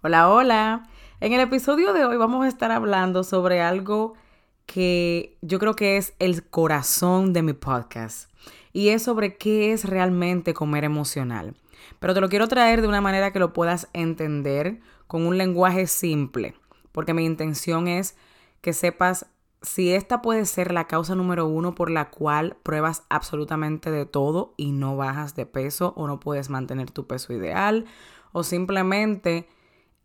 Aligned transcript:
Hola, 0.00 0.30
hola. 0.30 0.88
En 1.18 1.32
el 1.32 1.40
episodio 1.40 1.92
de 1.92 2.04
hoy 2.04 2.16
vamos 2.16 2.44
a 2.44 2.48
estar 2.48 2.70
hablando 2.70 3.24
sobre 3.24 3.60
algo 3.60 4.14
que 4.64 5.36
yo 5.42 5.58
creo 5.58 5.74
que 5.74 5.96
es 5.96 6.14
el 6.20 6.48
corazón 6.48 7.32
de 7.32 7.42
mi 7.42 7.52
podcast. 7.52 8.30
Y 8.72 8.90
es 8.90 9.02
sobre 9.02 9.36
qué 9.36 9.72
es 9.72 9.84
realmente 9.84 10.54
comer 10.54 10.84
emocional. 10.84 11.56
Pero 11.98 12.14
te 12.14 12.20
lo 12.20 12.28
quiero 12.28 12.46
traer 12.46 12.80
de 12.80 12.86
una 12.86 13.00
manera 13.00 13.32
que 13.32 13.40
lo 13.40 13.52
puedas 13.52 13.88
entender 13.92 14.78
con 15.08 15.26
un 15.26 15.36
lenguaje 15.36 15.88
simple. 15.88 16.54
Porque 16.92 17.12
mi 17.12 17.24
intención 17.24 17.88
es 17.88 18.16
que 18.60 18.74
sepas 18.74 19.26
si 19.62 19.92
esta 19.92 20.22
puede 20.22 20.44
ser 20.44 20.70
la 20.70 20.86
causa 20.86 21.16
número 21.16 21.48
uno 21.48 21.74
por 21.74 21.90
la 21.90 22.10
cual 22.10 22.56
pruebas 22.62 23.02
absolutamente 23.08 23.90
de 23.90 24.06
todo 24.06 24.54
y 24.56 24.70
no 24.70 24.96
bajas 24.96 25.34
de 25.34 25.44
peso 25.44 25.92
o 25.96 26.06
no 26.06 26.20
puedes 26.20 26.50
mantener 26.50 26.92
tu 26.92 27.08
peso 27.08 27.32
ideal 27.32 27.84
o 28.30 28.44
simplemente 28.44 29.48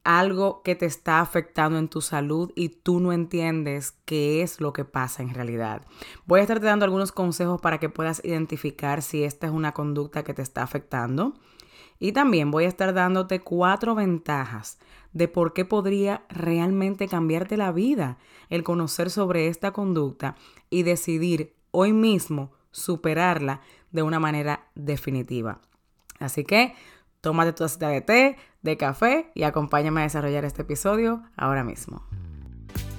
algo 0.03 0.61
que 0.63 0.75
te 0.75 0.85
está 0.85 1.21
afectando 1.21 1.77
en 1.79 1.87
tu 1.87 2.01
salud 2.01 2.51
y 2.55 2.69
tú 2.69 2.99
no 2.99 3.13
entiendes 3.13 3.91
qué 4.05 4.41
es 4.41 4.59
lo 4.59 4.73
que 4.73 4.85
pasa 4.85 5.23
en 5.23 5.33
realidad. 5.33 5.85
Voy 6.25 6.39
a 6.39 6.43
estarte 6.43 6.65
dando 6.65 6.85
algunos 6.85 7.11
consejos 7.11 7.61
para 7.61 7.79
que 7.79 7.89
puedas 7.89 8.23
identificar 8.23 9.01
si 9.01 9.23
esta 9.23 9.47
es 9.47 9.53
una 9.53 9.73
conducta 9.73 10.23
que 10.23 10.33
te 10.33 10.41
está 10.41 10.63
afectando. 10.63 11.33
Y 11.99 12.11
también 12.11 12.51
voy 12.51 12.65
a 12.65 12.67
estar 12.67 12.93
dándote 12.93 13.39
cuatro 13.39 13.95
ventajas 13.95 14.77
de 15.13 15.27
por 15.27 15.53
qué 15.53 15.63
podría 15.63 16.25
realmente 16.27 17.07
cambiarte 17.07 17.55
la 17.55 17.71
vida 17.71 18.17
el 18.49 18.63
conocer 18.63 19.09
sobre 19.09 19.47
esta 19.47 19.71
conducta 19.71 20.35
y 20.69 20.83
decidir 20.83 21.55
hoy 21.71 21.93
mismo 21.93 22.51
superarla 22.71 23.61
de 23.91 24.03
una 24.03 24.19
manera 24.19 24.67
definitiva. 24.75 25.61
Así 26.19 26.43
que 26.43 26.75
tómate 27.23 27.53
tu 27.53 27.67
cita 27.69 27.87
de 27.87 28.01
té, 28.01 28.35
de 28.63 28.75
café 28.75 29.31
y 29.33 29.43
acompáñame 29.43 30.01
a 30.01 30.03
desarrollar 30.03 30.43
este 30.43 30.63
episodio 30.63 31.23
ahora 31.37 31.63
mismo. 31.63 32.03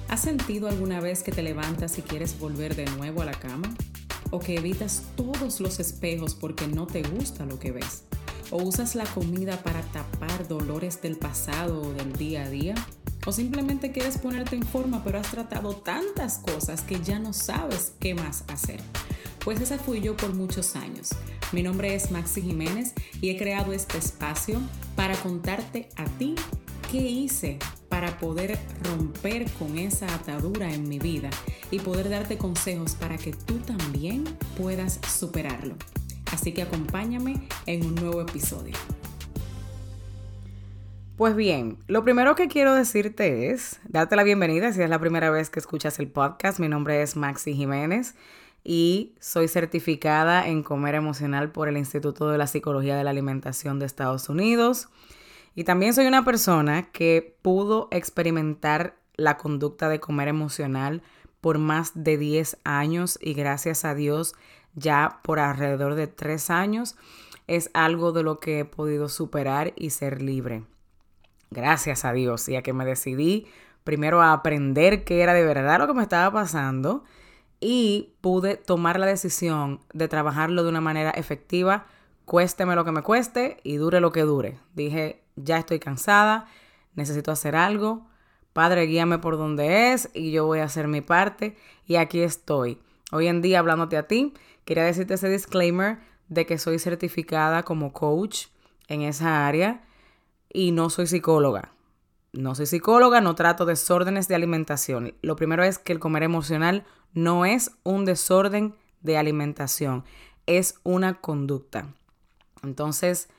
¿Has 0.09 0.21
sentido 0.21 0.67
alguna 0.67 0.99
vez 0.99 1.21
que 1.21 1.31
te 1.31 1.43
levantas 1.43 1.99
y 1.99 2.01
quieres 2.01 2.39
volver 2.39 2.75
de 2.75 2.85
nuevo 2.97 3.21
a 3.21 3.25
la 3.25 3.33
cama? 3.33 3.69
¿O 4.31 4.39
que 4.39 4.55
evitas 4.55 5.03
todos 5.15 5.59
los 5.59 5.79
espejos 5.79 6.33
porque 6.33 6.67
no 6.67 6.87
te 6.87 7.03
gusta 7.03 7.45
lo 7.45 7.59
que 7.59 7.71
ves? 7.71 8.05
¿O 8.49 8.63
usas 8.63 8.95
la 8.95 9.05
comida 9.05 9.57
para 9.57 9.81
tapar 9.83 10.47
dolores 10.47 11.03
del 11.03 11.17
pasado 11.17 11.83
o 11.83 11.93
del 11.93 12.13
día 12.13 12.45
a 12.45 12.49
día? 12.49 12.73
¿O 13.27 13.31
simplemente 13.31 13.91
quieres 13.91 14.17
ponerte 14.17 14.55
en 14.55 14.63
forma 14.63 15.03
pero 15.03 15.19
has 15.19 15.29
tratado 15.29 15.75
tantas 15.75 16.39
cosas 16.39 16.81
que 16.81 16.99
ya 16.99 17.19
no 17.19 17.31
sabes 17.31 17.93
qué 17.99 18.15
más 18.15 18.43
hacer? 18.47 18.81
Pues 19.45 19.61
esa 19.61 19.77
fui 19.77 20.01
yo 20.01 20.17
por 20.17 20.33
muchos 20.33 20.75
años. 20.75 21.11
Mi 21.51 21.61
nombre 21.61 21.93
es 21.93 22.09
Maxi 22.09 22.41
Jiménez 22.41 22.95
y 23.21 23.29
he 23.29 23.37
creado 23.37 23.73
este 23.73 23.99
espacio 23.99 24.59
para 24.95 25.15
contarte 25.17 25.87
a 25.97 26.05
ti 26.05 26.33
qué 26.91 26.97
hice 26.97 27.59
para 27.87 28.17
poder 28.17 28.57
romper 28.81 29.45
con 29.51 29.77
esa 29.77 30.11
atadura 30.15 30.73
en 30.73 30.89
mi 30.89 30.97
vida 30.97 31.29
y 31.69 31.77
poder 31.77 32.09
darte 32.09 32.39
consejos 32.39 32.95
para 32.95 33.19
que 33.19 33.33
tú 33.33 33.59
también 33.59 34.23
puedas 34.57 34.99
superarlo. 35.07 35.75
Así 36.31 36.51
que 36.51 36.63
acompáñame 36.63 37.47
en 37.67 37.85
un 37.85 37.93
nuevo 37.93 38.21
episodio. 38.21 38.73
Pues 41.17 41.35
bien, 41.35 41.77
lo 41.85 42.03
primero 42.03 42.33
que 42.33 42.47
quiero 42.47 42.73
decirte 42.73 43.51
es 43.51 43.79
darte 43.87 44.15
la 44.15 44.23
bienvenida 44.23 44.73
si 44.73 44.81
es 44.81 44.89
la 44.89 44.99
primera 44.99 45.29
vez 45.29 45.51
que 45.51 45.59
escuchas 45.59 45.99
el 45.99 46.07
podcast. 46.07 46.59
Mi 46.59 46.67
nombre 46.67 47.03
es 47.03 47.15
Maxi 47.15 47.53
Jiménez 47.53 48.15
y 48.67 49.13
soy 49.19 49.47
certificada 49.47 50.47
en 50.47 50.63
comer 50.63 50.95
emocional 50.95 51.51
por 51.51 51.69
el 51.69 51.77
Instituto 51.77 52.29
de 52.29 52.39
la 52.39 52.47
Psicología 52.47 52.97
de 52.97 53.03
la 53.03 53.11
Alimentación 53.11 53.77
de 53.77 53.85
Estados 53.85 54.27
Unidos. 54.27 54.89
Y 55.53 55.65
también 55.65 55.93
soy 55.93 56.07
una 56.07 56.25
persona 56.25 56.91
que 56.91 57.37
pudo 57.43 57.87
experimentar 57.91 58.97
la 59.15 59.37
conducta 59.37 59.87
de 59.87 59.99
comer 59.99 60.27
emocional 60.27 61.03
por 61.41 61.59
más 61.59 61.91
de 61.93 62.17
10 62.17 62.57
años 62.63 63.19
y 63.21 63.35
gracias 63.35 63.85
a 63.85 63.93
Dios 63.93 64.33
ya 64.73 65.19
por 65.21 65.39
alrededor 65.39 65.93
de 65.93 66.07
tres 66.07 66.49
años, 66.49 66.95
es 67.47 67.69
algo 67.73 68.11
de 68.11 68.23
lo 68.23 68.39
que 68.39 68.59
he 68.59 68.65
podido 68.65 69.09
superar 69.09 69.73
y 69.75 69.91
ser 69.91 70.23
libre. 70.23 70.63
Gracias 71.51 72.03
a 72.03 72.13
Dios 72.13 72.49
y 72.49 72.55
a 72.55 72.63
que 72.63 72.73
me 72.73 72.83
decidí 72.83 73.45
primero 73.83 74.23
a 74.23 74.33
aprender 74.33 75.03
qué 75.03 75.21
era 75.21 75.35
de 75.35 75.45
verdad 75.45 75.77
lo 75.77 75.87
que 75.87 75.93
me 75.93 76.01
estaba 76.01 76.33
pasando 76.33 77.03
y 77.59 78.13
pude 78.21 78.57
tomar 78.57 78.99
la 78.99 79.05
decisión 79.05 79.79
de 79.93 80.07
trabajarlo 80.07 80.63
de 80.63 80.69
una 80.69 80.81
manera 80.81 81.11
efectiva, 81.11 81.85
cuésteme 82.25 82.75
lo 82.75 82.85
que 82.85 82.91
me 82.91 83.01
cueste 83.01 83.57
y 83.63 83.77
dure 83.77 83.99
lo 83.99 84.11
que 84.11 84.21
dure. 84.21 84.59
Dije, 84.73 85.21
ya 85.35 85.57
estoy 85.57 85.79
cansada, 85.79 86.47
necesito 86.95 87.31
hacer 87.31 87.55
algo, 87.55 88.07
Padre, 88.53 88.85
guíame 88.85 89.17
por 89.19 89.37
donde 89.37 89.91
es 89.91 90.09
y 90.13 90.31
yo 90.31 90.45
voy 90.45 90.59
a 90.59 90.63
hacer 90.63 90.87
mi 90.87 91.01
parte 91.01 91.57
y 91.85 91.97
aquí 91.97 92.21
estoy. 92.21 92.79
Hoy 93.11 93.27
en 93.27 93.41
día 93.41 93.59
hablándote 93.59 93.97
a 93.97 94.07
ti 94.07 94.33
Quería 94.65 94.83
decirte 94.83 95.13
ese 95.13 95.29
disclaimer 95.29 95.99
de 96.27 96.47
que 96.47 96.57
soy 96.57 96.79
certificada 96.79 97.63
como 97.63 97.93
coach 97.93 98.47
en 98.87 99.03
esa 99.03 99.47
área 99.47 99.83
y 100.51 100.71
no 100.71 100.89
soy 100.89 101.05
psicóloga. 101.05 101.74
No 102.35 102.53
soy 102.53 102.65
psicóloga, 102.65 103.21
no 103.21 103.33
trato 103.33 103.65
desórdenes 103.65 104.27
de 104.27 104.35
alimentación. 104.35 105.13
Lo 105.21 105.37
primero 105.37 105.63
es 105.63 105.79
que 105.79 105.93
el 105.93 105.99
comer 105.99 106.23
emocional 106.23 106.83
no 107.13 107.45
es 107.45 107.71
un 107.83 108.03
desorden 108.03 108.75
de 108.99 109.17
alimentación, 109.17 110.03
es 110.45 110.75
una 110.83 111.21
conducta. 111.21 111.87
Entonces, 112.61 113.29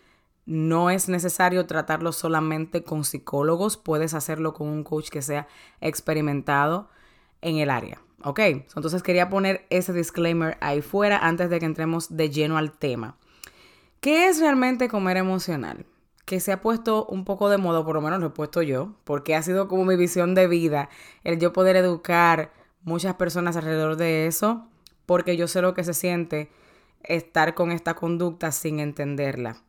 no 0.46 0.88
es 0.88 1.10
necesario 1.10 1.66
tratarlo 1.66 2.12
solamente 2.12 2.84
con 2.84 3.04
psicólogos, 3.04 3.76
puedes 3.76 4.14
hacerlo 4.14 4.54
con 4.54 4.68
un 4.68 4.82
coach 4.82 5.10
que 5.10 5.20
sea 5.20 5.46
experimentado 5.82 6.88
en 7.42 7.58
el 7.58 7.68
área. 7.68 8.00
¿Ok? 8.22 8.40
Entonces 8.40 9.02
quería 9.02 9.28
poner 9.28 9.66
ese 9.68 9.92
disclaimer 9.92 10.56
ahí 10.62 10.80
fuera 10.80 11.18
antes 11.18 11.50
de 11.50 11.58
que 11.58 11.66
entremos 11.66 12.16
de 12.16 12.30
lleno 12.30 12.56
al 12.56 12.72
tema. 12.72 13.18
¿Qué 14.00 14.28
es 14.28 14.40
realmente 14.40 14.88
comer 14.88 15.18
emocional? 15.18 15.84
Que 16.26 16.40
se 16.40 16.52
ha 16.52 16.60
puesto 16.60 17.06
un 17.06 17.24
poco 17.24 17.48
de 17.48 17.56
moda, 17.56 17.82
por 17.82 17.94
lo 17.94 18.02
menos 18.02 18.20
lo 18.20 18.26
he 18.26 18.30
puesto 18.30 18.60
yo, 18.60 18.92
porque 19.04 19.34
ha 19.34 19.42
sido 19.42 19.68
como 19.68 19.86
mi 19.86 19.96
visión 19.96 20.34
de 20.34 20.48
vida, 20.48 20.90
el 21.24 21.38
yo 21.38 21.54
poder 21.54 21.76
educar 21.76 22.52
muchas 22.82 23.14
personas 23.14 23.56
alrededor 23.56 23.96
de 23.96 24.26
eso, 24.26 24.68
porque 25.06 25.38
yo 25.38 25.48
sé 25.48 25.62
lo 25.62 25.72
que 25.72 25.84
se 25.84 25.94
siente 25.94 26.50
estar 27.02 27.54
con 27.54 27.72
esta 27.72 27.94
conducta 27.94 28.52
sin 28.52 28.80
entenderla, 28.80 29.62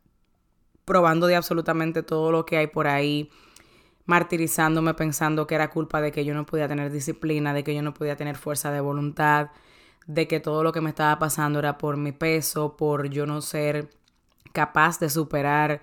probando 0.83 1.27
de 1.27 1.35
absolutamente 1.35 2.03
todo 2.03 2.31
lo 2.31 2.45
que 2.45 2.57
hay 2.57 2.67
por 2.67 2.87
ahí, 2.87 3.29
martirizándome 4.05 4.93
pensando 4.93 5.45
que 5.45 5.55
era 5.55 5.69
culpa 5.69 6.01
de 6.01 6.11
que 6.11 6.25
yo 6.25 6.33
no 6.33 6.45
podía 6.45 6.67
tener 6.67 6.91
disciplina, 6.91 7.53
de 7.53 7.63
que 7.63 7.75
yo 7.75 7.81
no 7.81 7.93
podía 7.93 8.15
tener 8.15 8.35
fuerza 8.35 8.71
de 8.71 8.81
voluntad, 8.81 9.51
de 10.07 10.27
que 10.27 10.39
todo 10.39 10.63
lo 10.63 10.71
que 10.71 10.81
me 10.81 10.89
estaba 10.89 11.19
pasando 11.19 11.59
era 11.59 11.77
por 11.77 11.97
mi 11.97 12.13
peso, 12.13 12.77
por 12.77 13.09
yo 13.09 13.25
no 13.27 13.41
ser 13.41 13.89
capaz 14.53 14.99
de 14.99 15.09
superar 15.09 15.81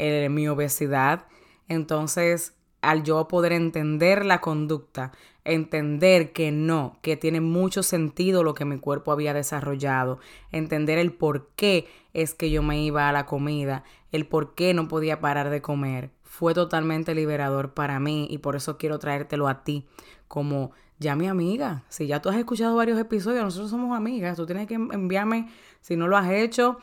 eh, 0.00 0.28
mi 0.30 0.48
obesidad. 0.48 1.26
Entonces, 1.68 2.54
al 2.80 3.02
yo 3.02 3.28
poder 3.28 3.52
entender 3.52 4.24
la 4.24 4.40
conducta, 4.40 5.12
entender 5.44 6.32
que 6.32 6.50
no, 6.52 6.98
que 7.02 7.18
tiene 7.18 7.42
mucho 7.42 7.82
sentido 7.82 8.42
lo 8.42 8.54
que 8.54 8.64
mi 8.64 8.78
cuerpo 8.78 9.12
había 9.12 9.34
desarrollado, 9.34 10.18
entender 10.52 10.98
el 10.98 11.12
por 11.12 11.48
qué 11.54 11.86
es 12.14 12.34
que 12.34 12.50
yo 12.50 12.62
me 12.62 12.82
iba 12.82 13.08
a 13.08 13.12
la 13.12 13.26
comida, 13.26 13.84
el 14.10 14.26
por 14.26 14.54
qué 14.54 14.72
no 14.72 14.88
podía 14.88 15.20
parar 15.20 15.50
de 15.50 15.60
comer, 15.60 16.10
fue 16.22 16.54
totalmente 16.54 17.14
liberador 17.14 17.74
para 17.74 18.00
mí 18.00 18.26
y 18.30 18.38
por 18.38 18.56
eso 18.56 18.78
quiero 18.78 18.98
traértelo 18.98 19.48
a 19.48 19.64
ti 19.64 19.86
como 20.28 20.72
ya 20.98 21.14
mi 21.14 21.28
amiga. 21.28 21.82
Si 21.90 22.06
ya 22.06 22.22
tú 22.22 22.30
has 22.30 22.36
escuchado 22.36 22.76
varios 22.76 22.98
episodios, 22.98 23.44
nosotros 23.44 23.70
somos 23.70 23.94
amigas, 23.94 24.36
tú 24.36 24.46
tienes 24.46 24.66
que 24.66 24.74
enviarme, 24.74 25.50
si 25.82 25.96
no 25.96 26.08
lo 26.08 26.16
has 26.16 26.30
hecho, 26.30 26.78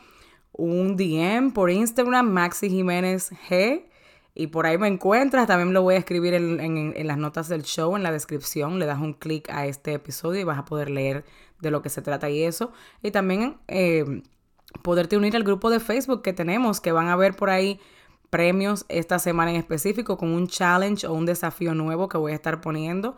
un 0.58 0.96
DM 0.96 1.52
por 1.52 1.70
Instagram, 1.70 2.30
Maxi 2.30 2.68
Jiménez 2.68 3.32
G. 3.48 3.86
Y 4.34 4.48
por 4.48 4.66
ahí 4.66 4.76
me 4.76 4.86
encuentras, 4.86 5.46
también 5.46 5.72
lo 5.72 5.82
voy 5.82 5.94
a 5.94 5.98
escribir 5.98 6.34
en, 6.34 7.06
las 7.06 7.16
notas 7.16 7.48
del 7.48 7.62
show, 7.62 7.96
en 7.96 8.02
la 8.02 8.12
descripción, 8.12 8.78
le 8.78 8.86
das 8.86 9.00
un 9.00 9.14
clic 9.14 9.48
a 9.50 9.66
este 9.66 9.94
episodio 9.94 10.40
y 10.40 10.44
vas 10.44 10.58
a 10.58 10.64
poder 10.64 10.90
leer 10.90 11.24
de 11.60 11.70
lo 11.72 11.82
que 11.82 11.88
se 11.88 12.02
trata 12.02 12.28
y 12.30 12.42
eso. 12.42 12.72
Y 13.02 13.10
también 13.10 13.56
eh, 13.66 14.22
poderte 14.82 15.16
unir 15.16 15.34
al 15.34 15.42
grupo 15.42 15.70
de 15.70 15.80
Facebook 15.80 16.22
que 16.22 16.32
tenemos, 16.32 16.80
que 16.80 16.92
van 16.92 17.08
a 17.08 17.16
ver 17.16 17.34
por 17.34 17.50
ahí 17.50 17.80
premios 18.30 18.84
esta 18.88 19.18
semana 19.18 19.50
en 19.50 19.56
específico 19.56 20.18
con 20.18 20.30
un 20.30 20.46
challenge 20.46 21.06
o 21.06 21.14
un 21.14 21.26
desafío 21.26 21.74
nuevo 21.74 22.08
que 22.08 22.18
voy 22.18 22.32
a 22.32 22.36
estar 22.36 22.60
poniendo. 22.60 23.16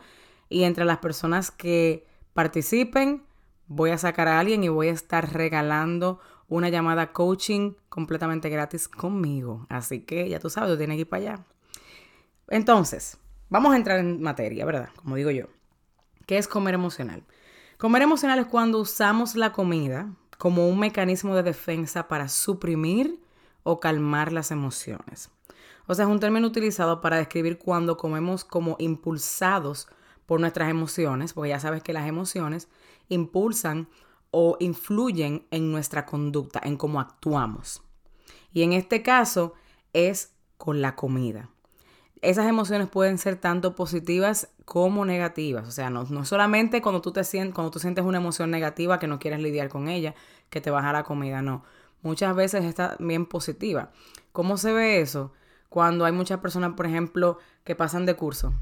Y 0.49 0.63
entre 0.63 0.85
las 0.85 0.97
personas 0.99 1.51
que 1.51 2.07
participen, 2.33 3.23
voy 3.67 3.91
a 3.91 3.97
sacar 3.97 4.27
a 4.27 4.39
alguien 4.39 4.63
y 4.63 4.69
voy 4.69 4.87
a 4.87 4.91
estar 4.91 5.33
regalando 5.33 6.19
una 6.51 6.67
llamada 6.67 7.13
coaching 7.13 7.75
completamente 7.87 8.49
gratis 8.49 8.89
conmigo. 8.89 9.65
Así 9.69 10.01
que 10.01 10.27
ya 10.27 10.37
tú 10.39 10.49
sabes, 10.49 10.69
tú 10.69 10.77
tienes 10.77 10.95
que 10.97 11.01
ir 11.01 11.09
para 11.09 11.23
allá. 11.23 11.45
Entonces, 12.49 13.17
vamos 13.49 13.73
a 13.73 13.77
entrar 13.77 13.99
en 13.99 14.21
materia, 14.21 14.65
¿verdad? 14.65 14.89
Como 14.97 15.15
digo 15.15 15.31
yo. 15.31 15.45
¿Qué 16.25 16.37
es 16.37 16.49
comer 16.49 16.73
emocional? 16.73 17.23
Comer 17.77 18.01
emocional 18.01 18.37
es 18.39 18.47
cuando 18.47 18.79
usamos 18.79 19.35
la 19.35 19.53
comida 19.53 20.13
como 20.37 20.67
un 20.67 20.77
mecanismo 20.77 21.35
de 21.35 21.43
defensa 21.43 22.09
para 22.09 22.27
suprimir 22.27 23.23
o 23.63 23.79
calmar 23.79 24.33
las 24.33 24.51
emociones. 24.51 25.29
O 25.87 25.95
sea, 25.95 26.03
es 26.03 26.11
un 26.11 26.19
término 26.19 26.47
utilizado 26.47 26.99
para 26.99 27.15
describir 27.15 27.59
cuando 27.59 27.95
comemos 27.95 28.43
como 28.43 28.75
impulsados 28.77 29.87
por 30.25 30.41
nuestras 30.41 30.69
emociones, 30.69 31.31
porque 31.31 31.49
ya 31.49 31.61
sabes 31.61 31.81
que 31.81 31.93
las 31.93 32.07
emociones 32.07 32.67
impulsan 33.07 33.87
o 34.31 34.57
influyen 34.59 35.45
en 35.51 35.71
nuestra 35.71 36.05
conducta, 36.05 36.61
en 36.63 36.77
cómo 36.77 36.99
actuamos. 36.99 37.83
Y 38.53 38.63
en 38.63 38.73
este 38.73 39.03
caso 39.03 39.53
es 39.93 40.33
con 40.57 40.81
la 40.81 40.95
comida. 40.95 41.49
Esas 42.21 42.47
emociones 42.47 42.87
pueden 42.87 43.17
ser 43.17 43.35
tanto 43.35 43.75
positivas 43.75 44.49
como 44.65 45.05
negativas. 45.05 45.67
O 45.67 45.71
sea, 45.71 45.89
no, 45.89 46.03
no 46.03 46.23
solamente 46.23 46.81
cuando 46.81 47.01
tú, 47.01 47.11
te 47.11 47.23
sientes, 47.23 47.55
cuando 47.55 47.71
tú 47.71 47.79
sientes 47.79 48.05
una 48.05 48.19
emoción 48.19 48.51
negativa 48.51 48.99
que 48.99 49.07
no 49.07 49.19
quieres 49.19 49.41
lidiar 49.41 49.69
con 49.69 49.87
ella, 49.87 50.15
que 50.49 50.61
te 50.61 50.69
baja 50.69 50.93
la 50.93 51.03
comida, 51.03 51.41
no. 51.41 51.63
Muchas 52.03 52.35
veces 52.35 52.63
está 52.65 52.95
bien 52.99 53.25
positiva. 53.25 53.91
¿Cómo 54.31 54.57
se 54.57 54.71
ve 54.71 55.01
eso? 55.01 55.33
Cuando 55.69 56.05
hay 56.05 56.11
muchas 56.11 56.39
personas, 56.39 56.73
por 56.73 56.85
ejemplo, 56.85 57.37
que 57.63 57.75
pasan 57.75 58.05
de 58.05 58.15
curso. 58.15 58.53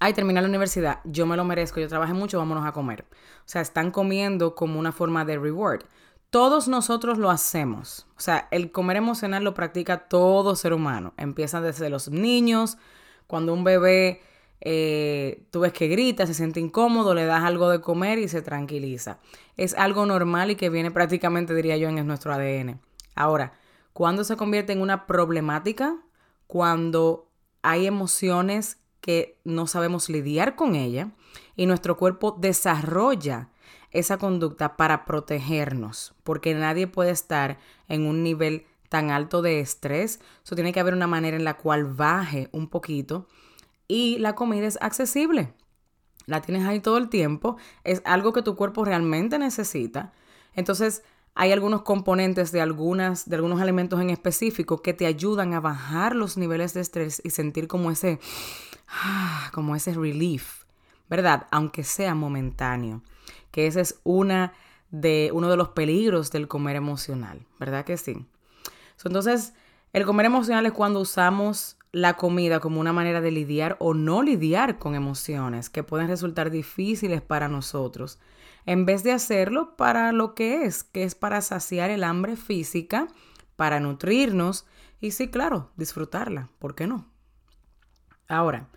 Ay, 0.00 0.12
terminé 0.12 0.40
la 0.40 0.48
universidad, 0.48 1.00
yo 1.04 1.26
me 1.26 1.36
lo 1.36 1.44
merezco, 1.44 1.80
yo 1.80 1.88
trabajé 1.88 2.12
mucho, 2.12 2.38
vámonos 2.38 2.64
a 2.64 2.72
comer. 2.72 3.04
O 3.10 3.42
sea, 3.46 3.62
están 3.62 3.90
comiendo 3.90 4.54
como 4.54 4.78
una 4.78 4.92
forma 4.92 5.24
de 5.24 5.38
reward. 5.38 5.82
Todos 6.30 6.68
nosotros 6.68 7.18
lo 7.18 7.30
hacemos. 7.30 8.06
O 8.16 8.20
sea, 8.20 8.48
el 8.50 8.70
comer 8.70 8.98
emocional 8.98 9.42
lo 9.42 9.54
practica 9.54 10.08
todo 10.08 10.54
ser 10.54 10.72
humano. 10.72 11.14
Empieza 11.16 11.60
desde 11.60 11.90
los 11.90 12.10
niños, 12.10 12.78
cuando 13.26 13.52
un 13.52 13.64
bebé 13.64 14.22
eh, 14.60 15.46
tú 15.50 15.60
ves 15.60 15.72
que 15.72 15.88
grita, 15.88 16.26
se 16.26 16.34
siente 16.34 16.60
incómodo, 16.60 17.14
le 17.14 17.24
das 17.24 17.44
algo 17.44 17.68
de 17.70 17.80
comer 17.80 18.18
y 18.18 18.28
se 18.28 18.42
tranquiliza. 18.42 19.18
Es 19.56 19.74
algo 19.74 20.06
normal 20.06 20.50
y 20.50 20.56
que 20.56 20.70
viene 20.70 20.90
prácticamente, 20.90 21.54
diría 21.54 21.76
yo, 21.76 21.88
en 21.88 22.06
nuestro 22.06 22.32
ADN. 22.32 22.80
Ahora, 23.14 23.52
¿cuándo 23.92 24.24
se 24.24 24.36
convierte 24.36 24.72
en 24.72 24.80
una 24.80 25.06
problemática? 25.06 25.96
Cuando 26.46 27.28
hay 27.62 27.86
emociones 27.86 28.78
que 29.00 29.38
no 29.44 29.66
sabemos 29.66 30.08
lidiar 30.08 30.56
con 30.56 30.74
ella 30.74 31.10
y 31.56 31.66
nuestro 31.66 31.96
cuerpo 31.96 32.36
desarrolla 32.38 33.50
esa 33.90 34.18
conducta 34.18 34.76
para 34.76 35.04
protegernos, 35.04 36.14
porque 36.22 36.54
nadie 36.54 36.86
puede 36.86 37.10
estar 37.10 37.58
en 37.88 38.06
un 38.06 38.22
nivel 38.22 38.66
tan 38.88 39.10
alto 39.10 39.42
de 39.42 39.60
estrés. 39.60 40.20
Eso 40.44 40.54
tiene 40.54 40.72
que 40.72 40.80
haber 40.80 40.94
una 40.94 41.06
manera 41.06 41.36
en 41.36 41.44
la 41.44 41.56
cual 41.56 41.84
baje 41.84 42.48
un 42.52 42.68
poquito 42.68 43.26
y 43.86 44.18
la 44.18 44.34
comida 44.34 44.66
es 44.66 44.78
accesible. 44.80 45.54
La 46.26 46.42
tienes 46.42 46.66
ahí 46.66 46.80
todo 46.80 46.98
el 46.98 47.08
tiempo, 47.08 47.56
es 47.84 48.02
algo 48.04 48.34
que 48.34 48.42
tu 48.42 48.54
cuerpo 48.54 48.84
realmente 48.84 49.38
necesita. 49.38 50.12
Entonces, 50.54 51.02
hay 51.34 51.52
algunos 51.52 51.82
componentes 51.82 52.52
de, 52.52 52.60
algunas, 52.60 53.28
de 53.28 53.36
algunos 53.36 53.60
alimentos 53.60 54.00
en 54.00 54.10
específico 54.10 54.82
que 54.82 54.92
te 54.92 55.06
ayudan 55.06 55.54
a 55.54 55.60
bajar 55.60 56.14
los 56.14 56.36
niveles 56.36 56.74
de 56.74 56.80
estrés 56.80 57.22
y 57.24 57.30
sentir 57.30 57.68
como 57.68 57.90
ese, 57.90 58.18
como 59.52 59.76
ese 59.76 59.94
relief, 59.94 60.64
¿verdad? 61.08 61.46
Aunque 61.50 61.84
sea 61.84 62.14
momentáneo 62.14 63.02
que 63.50 63.66
ese 63.66 63.80
es 63.80 64.00
una 64.04 64.52
de, 64.90 65.30
uno 65.32 65.50
de 65.50 65.56
los 65.56 65.70
peligros 65.70 66.30
del 66.30 66.48
comer 66.48 66.76
emocional, 66.76 67.46
¿verdad 67.58 67.84
que 67.84 67.96
sí? 67.96 68.26
Entonces, 69.04 69.54
el 69.92 70.04
comer 70.04 70.26
emocional 70.26 70.66
es 70.66 70.72
cuando 70.72 71.00
usamos 71.00 71.76
la 71.92 72.16
comida 72.16 72.60
como 72.60 72.80
una 72.80 72.92
manera 72.92 73.20
de 73.20 73.30
lidiar 73.30 73.76
o 73.80 73.94
no 73.94 74.22
lidiar 74.22 74.78
con 74.78 74.94
emociones 74.94 75.70
que 75.70 75.82
pueden 75.82 76.08
resultar 76.08 76.50
difíciles 76.50 77.22
para 77.22 77.48
nosotros, 77.48 78.18
en 78.66 78.84
vez 78.84 79.02
de 79.02 79.12
hacerlo 79.12 79.76
para 79.76 80.12
lo 80.12 80.34
que 80.34 80.64
es, 80.64 80.84
que 80.84 81.04
es 81.04 81.14
para 81.14 81.40
saciar 81.40 81.90
el 81.90 82.04
hambre 82.04 82.36
física, 82.36 83.08
para 83.56 83.80
nutrirnos 83.80 84.66
y 85.00 85.12
sí, 85.12 85.28
claro, 85.28 85.70
disfrutarla, 85.76 86.50
¿por 86.58 86.74
qué 86.74 86.86
no? 86.86 87.06
Ahora, 88.28 88.68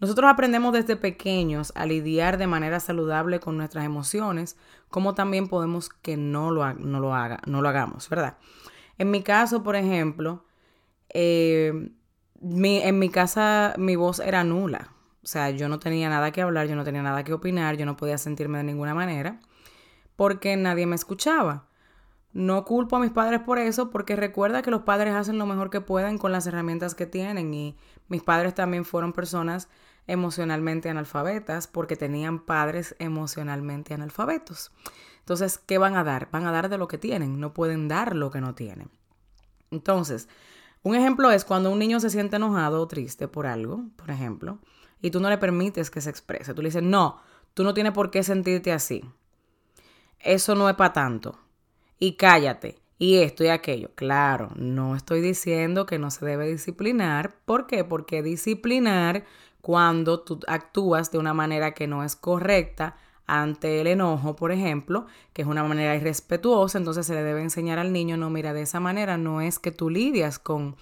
nosotros 0.00 0.30
aprendemos 0.30 0.72
desde 0.72 0.96
pequeños 0.96 1.72
a 1.76 1.86
lidiar 1.86 2.38
de 2.38 2.46
manera 2.46 2.80
saludable 2.80 3.40
con 3.40 3.56
nuestras 3.56 3.84
emociones, 3.84 4.56
como 4.88 5.14
también 5.14 5.48
podemos 5.48 5.88
que 5.90 6.16
no 6.16 6.50
lo, 6.50 6.72
no 6.74 7.00
lo, 7.00 7.14
haga, 7.14 7.40
no 7.46 7.62
lo 7.62 7.68
hagamos, 7.68 8.08
¿verdad? 8.08 8.36
En 8.98 9.10
mi 9.10 9.22
caso, 9.22 9.62
por 9.62 9.76
ejemplo, 9.76 10.44
eh, 11.14 11.90
en 12.40 12.98
mi 12.98 13.08
casa 13.10 13.74
mi 13.78 13.96
voz 13.96 14.20
era 14.20 14.44
nula. 14.44 14.92
O 15.22 15.26
sea, 15.26 15.50
yo 15.50 15.68
no 15.68 15.78
tenía 15.78 16.08
nada 16.08 16.32
que 16.32 16.42
hablar, 16.42 16.66
yo 16.66 16.74
no 16.74 16.82
tenía 16.82 17.02
nada 17.02 17.22
que 17.22 17.32
opinar, 17.32 17.76
yo 17.76 17.86
no 17.86 17.96
podía 17.96 18.18
sentirme 18.18 18.58
de 18.58 18.64
ninguna 18.64 18.94
manera, 18.94 19.40
porque 20.16 20.56
nadie 20.56 20.86
me 20.86 20.96
escuchaba. 20.96 21.68
No 22.32 22.64
culpo 22.64 22.96
a 22.96 23.00
mis 23.00 23.10
padres 23.10 23.40
por 23.40 23.58
eso, 23.58 23.90
porque 23.90 24.16
recuerda 24.16 24.62
que 24.62 24.70
los 24.70 24.82
padres 24.82 25.14
hacen 25.14 25.38
lo 25.38 25.46
mejor 25.46 25.68
que 25.68 25.82
pueden 25.82 26.16
con 26.16 26.32
las 26.32 26.46
herramientas 26.46 26.94
que 26.94 27.06
tienen 27.06 27.52
y 27.52 27.76
mis 28.08 28.22
padres 28.22 28.54
también 28.54 28.84
fueron 28.84 29.12
personas 29.12 29.68
emocionalmente 30.06 30.88
analfabetas 30.88 31.66
porque 31.66 31.96
tenían 31.96 32.40
padres 32.40 32.96
emocionalmente 32.98 33.94
analfabetos. 33.94 34.72
Entonces, 35.20 35.58
¿qué 35.58 35.78
van 35.78 35.96
a 35.96 36.04
dar? 36.04 36.28
Van 36.32 36.46
a 36.46 36.52
dar 36.52 36.68
de 36.68 36.78
lo 36.78 36.88
que 36.88 36.98
tienen, 36.98 37.38
no 37.38 37.52
pueden 37.52 37.86
dar 37.86 38.16
lo 38.16 38.30
que 38.30 38.40
no 38.40 38.54
tienen. 38.54 38.90
Entonces, 39.70 40.28
un 40.82 40.96
ejemplo 40.96 41.30
es 41.30 41.44
cuando 41.44 41.70
un 41.70 41.78
niño 41.78 42.00
se 42.00 42.10
siente 42.10 42.36
enojado 42.36 42.80
o 42.80 42.88
triste 42.88 43.28
por 43.28 43.46
algo, 43.46 43.84
por 43.96 44.10
ejemplo, 44.10 44.58
y 45.00 45.10
tú 45.10 45.20
no 45.20 45.28
le 45.30 45.38
permites 45.38 45.90
que 45.90 46.00
se 46.00 46.10
exprese. 46.10 46.54
Tú 46.54 46.62
le 46.62 46.68
dices, 46.68 46.82
no, 46.82 47.20
tú 47.54 47.62
no 47.62 47.74
tienes 47.74 47.92
por 47.92 48.10
qué 48.10 48.22
sentirte 48.22 48.72
así. 48.72 49.04
Eso 50.18 50.54
no 50.54 50.68
es 50.68 50.76
para 50.76 50.92
tanto. 50.92 51.38
Y 52.02 52.14
cállate. 52.14 52.80
Y 52.98 53.18
esto 53.18 53.44
y 53.44 53.46
aquello. 53.46 53.92
Claro, 53.94 54.50
no 54.56 54.96
estoy 54.96 55.20
diciendo 55.20 55.86
que 55.86 56.00
no 56.00 56.10
se 56.10 56.26
debe 56.26 56.50
disciplinar. 56.50 57.36
¿Por 57.44 57.68
qué? 57.68 57.84
Porque 57.84 58.24
disciplinar 58.24 59.24
cuando 59.60 60.18
tú 60.18 60.40
actúas 60.48 61.12
de 61.12 61.18
una 61.18 61.32
manera 61.32 61.74
que 61.74 61.86
no 61.86 62.02
es 62.02 62.16
correcta 62.16 62.96
ante 63.28 63.80
el 63.80 63.86
enojo, 63.86 64.34
por 64.34 64.50
ejemplo, 64.50 65.06
que 65.32 65.42
es 65.42 65.48
una 65.48 65.62
manera 65.62 65.94
irrespetuosa, 65.94 66.76
entonces 66.76 67.06
se 67.06 67.14
le 67.14 67.22
debe 67.22 67.40
enseñar 67.40 67.78
al 67.78 67.92
niño, 67.92 68.16
no, 68.16 68.30
mira, 68.30 68.52
de 68.52 68.62
esa 68.62 68.80
manera 68.80 69.16
no 69.16 69.40
es 69.40 69.60
que 69.60 69.70
tú 69.70 69.88
lidias 69.88 70.40
con 70.40 70.74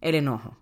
el 0.00 0.14
enojo. 0.14 0.56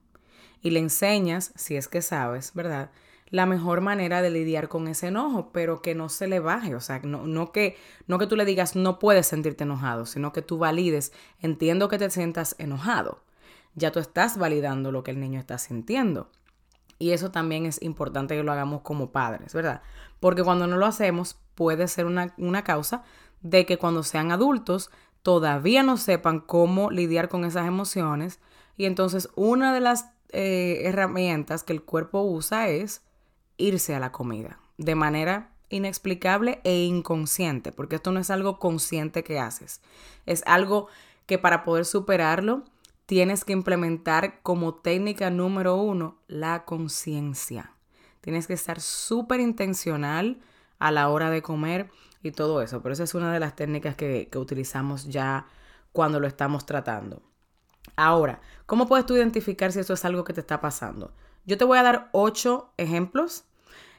Y 0.60 0.70
le 0.70 0.80
enseñas, 0.80 1.52
si 1.54 1.76
es 1.76 1.86
que 1.86 2.02
sabes, 2.02 2.52
¿verdad? 2.52 2.90
La 3.30 3.46
mejor 3.46 3.80
manera 3.80 4.22
de 4.22 4.30
lidiar 4.30 4.68
con 4.68 4.88
ese 4.88 5.08
enojo, 5.08 5.52
pero 5.52 5.82
que 5.82 5.94
no 5.94 6.08
se 6.08 6.26
le 6.26 6.40
baje, 6.40 6.74
o 6.74 6.80
sea, 6.80 6.98
no, 7.00 7.52
que, 7.52 7.76
no 8.08 8.18
que 8.18 8.26
tú 8.26 8.34
le 8.34 8.44
digas 8.44 8.74
no 8.74 8.98
puedes 8.98 9.28
sentirte 9.28 9.62
enojado, 9.64 10.04
sino 10.04 10.32
que 10.32 10.42
tú 10.42 10.58
valides, 10.58 11.12
entiendo 11.40 11.88
que 11.88 11.98
te 11.98 12.10
sientas 12.10 12.56
enojado. 12.58 13.22
Ya 13.76 13.92
tú 13.92 14.00
estás 14.00 14.36
validando 14.36 14.90
lo 14.90 15.04
que 15.04 15.12
el 15.12 15.20
niño 15.20 15.38
está 15.38 15.58
sintiendo. 15.58 16.28
Y 16.98 17.12
eso 17.12 17.30
también 17.30 17.66
es 17.66 17.80
importante 17.82 18.36
que 18.36 18.42
lo 18.42 18.52
hagamos 18.52 18.82
como 18.82 19.10
padres, 19.10 19.54
¿verdad? 19.54 19.80
Porque 20.20 20.42
cuando 20.42 20.66
no 20.66 20.76
lo 20.76 20.86
hacemos 20.86 21.38
puede 21.54 21.88
ser 21.88 22.06
una, 22.06 22.64
causa 22.64 23.04
de 23.40 23.64
que 23.64 23.78
cuando 23.78 24.02
sean 24.02 24.32
adultos 24.32 24.90
todavía 25.22 25.82
no 25.82 25.96
sepan 25.96 26.40
cómo 26.40 26.90
lidiar 26.90 27.28
con 27.28 27.44
esas 27.44 27.66
emociones. 27.66 28.40
Y 28.76 28.84
entonces 28.84 29.30
una 29.34 29.72
de 29.72 29.80
las 29.80 30.10
eh, 30.30 30.82
herramientas 30.84 31.62
que 31.62 31.72
el 31.72 31.82
cuerpo 31.82 32.22
usa 32.22 32.68
es 32.68 33.02
irse 33.60 33.94
a 33.94 34.00
la 34.00 34.12
comida 34.12 34.58
de 34.78 34.94
manera 34.94 35.52
inexplicable 35.68 36.60
e 36.64 36.84
inconsciente, 36.84 37.70
porque 37.70 37.96
esto 37.96 38.10
no 38.10 38.18
es 38.18 38.30
algo 38.30 38.58
consciente 38.58 39.22
que 39.22 39.38
haces, 39.38 39.80
es 40.26 40.42
algo 40.46 40.88
que 41.26 41.38
para 41.38 41.62
poder 41.62 41.84
superarlo 41.84 42.64
tienes 43.06 43.44
que 43.44 43.52
implementar 43.52 44.40
como 44.42 44.74
técnica 44.74 45.30
número 45.30 45.76
uno 45.76 46.18
la 46.28 46.64
conciencia. 46.64 47.72
Tienes 48.20 48.46
que 48.46 48.52
estar 48.52 48.80
súper 48.80 49.40
intencional 49.40 50.40
a 50.78 50.90
la 50.90 51.08
hora 51.08 51.30
de 51.30 51.42
comer 51.42 51.90
y 52.22 52.32
todo 52.32 52.62
eso. 52.62 52.82
Pero 52.82 52.92
esa 52.92 53.04
es 53.04 53.14
una 53.14 53.32
de 53.32 53.40
las 53.40 53.56
técnicas 53.56 53.96
que, 53.96 54.28
que 54.30 54.38
utilizamos 54.38 55.08
ya 55.08 55.46
cuando 55.92 56.20
lo 56.20 56.26
estamos 56.26 56.66
tratando. 56.66 57.22
Ahora, 57.96 58.40
¿cómo 58.66 58.86
puedes 58.86 59.06
tú 59.06 59.16
identificar 59.16 59.72
si 59.72 59.80
eso 59.80 59.94
es 59.94 60.04
algo 60.04 60.24
que 60.24 60.32
te 60.32 60.40
está 60.40 60.60
pasando? 60.60 61.12
Yo 61.46 61.58
te 61.58 61.64
voy 61.64 61.78
a 61.78 61.82
dar 61.82 62.10
ocho 62.12 62.72
ejemplos. 62.76 63.44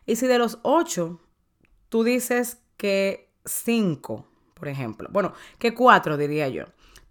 Y 0.05 0.15
si 0.15 0.27
de 0.27 0.37
los 0.37 0.59
ocho 0.63 1.19
tú 1.89 2.03
dices 2.03 2.59
que 2.77 3.29
cinco, 3.45 4.27
por 4.53 4.67
ejemplo, 4.67 5.09
bueno, 5.11 5.33
que 5.59 5.73
cuatro 5.73 6.17
diría 6.17 6.47
yo, 6.47 6.65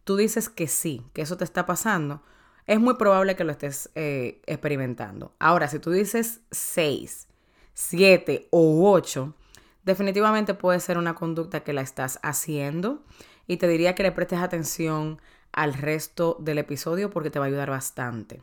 tú 0.04 0.16
dices 0.16 0.48
que 0.48 0.66
sí, 0.66 1.02
que 1.12 1.22
eso 1.22 1.36
te 1.36 1.44
está 1.44 1.66
pasando, 1.66 2.22
es 2.66 2.78
muy 2.78 2.94
probable 2.94 3.36
que 3.36 3.44
lo 3.44 3.52
estés 3.52 3.90
eh, 3.94 4.40
experimentando. 4.46 5.34
Ahora, 5.38 5.68
si 5.68 5.78
tú 5.78 5.90
dices 5.90 6.40
6, 6.52 7.26
7 7.74 8.48
o 8.50 8.92
8, 8.92 9.34
definitivamente 9.82 10.54
puede 10.54 10.80
ser 10.80 10.98
una 10.98 11.14
conducta 11.14 11.60
que 11.60 11.72
la 11.72 11.80
estás 11.80 12.20
haciendo 12.22 13.02
y 13.46 13.56
te 13.56 13.66
diría 13.66 13.94
que 13.94 14.04
le 14.04 14.12
prestes 14.12 14.38
atención 14.38 15.20
al 15.52 15.74
resto 15.74 16.36
del 16.38 16.58
episodio 16.58 17.10
porque 17.10 17.30
te 17.30 17.38
va 17.38 17.46
a 17.46 17.48
ayudar 17.48 17.70
bastante. 17.70 18.42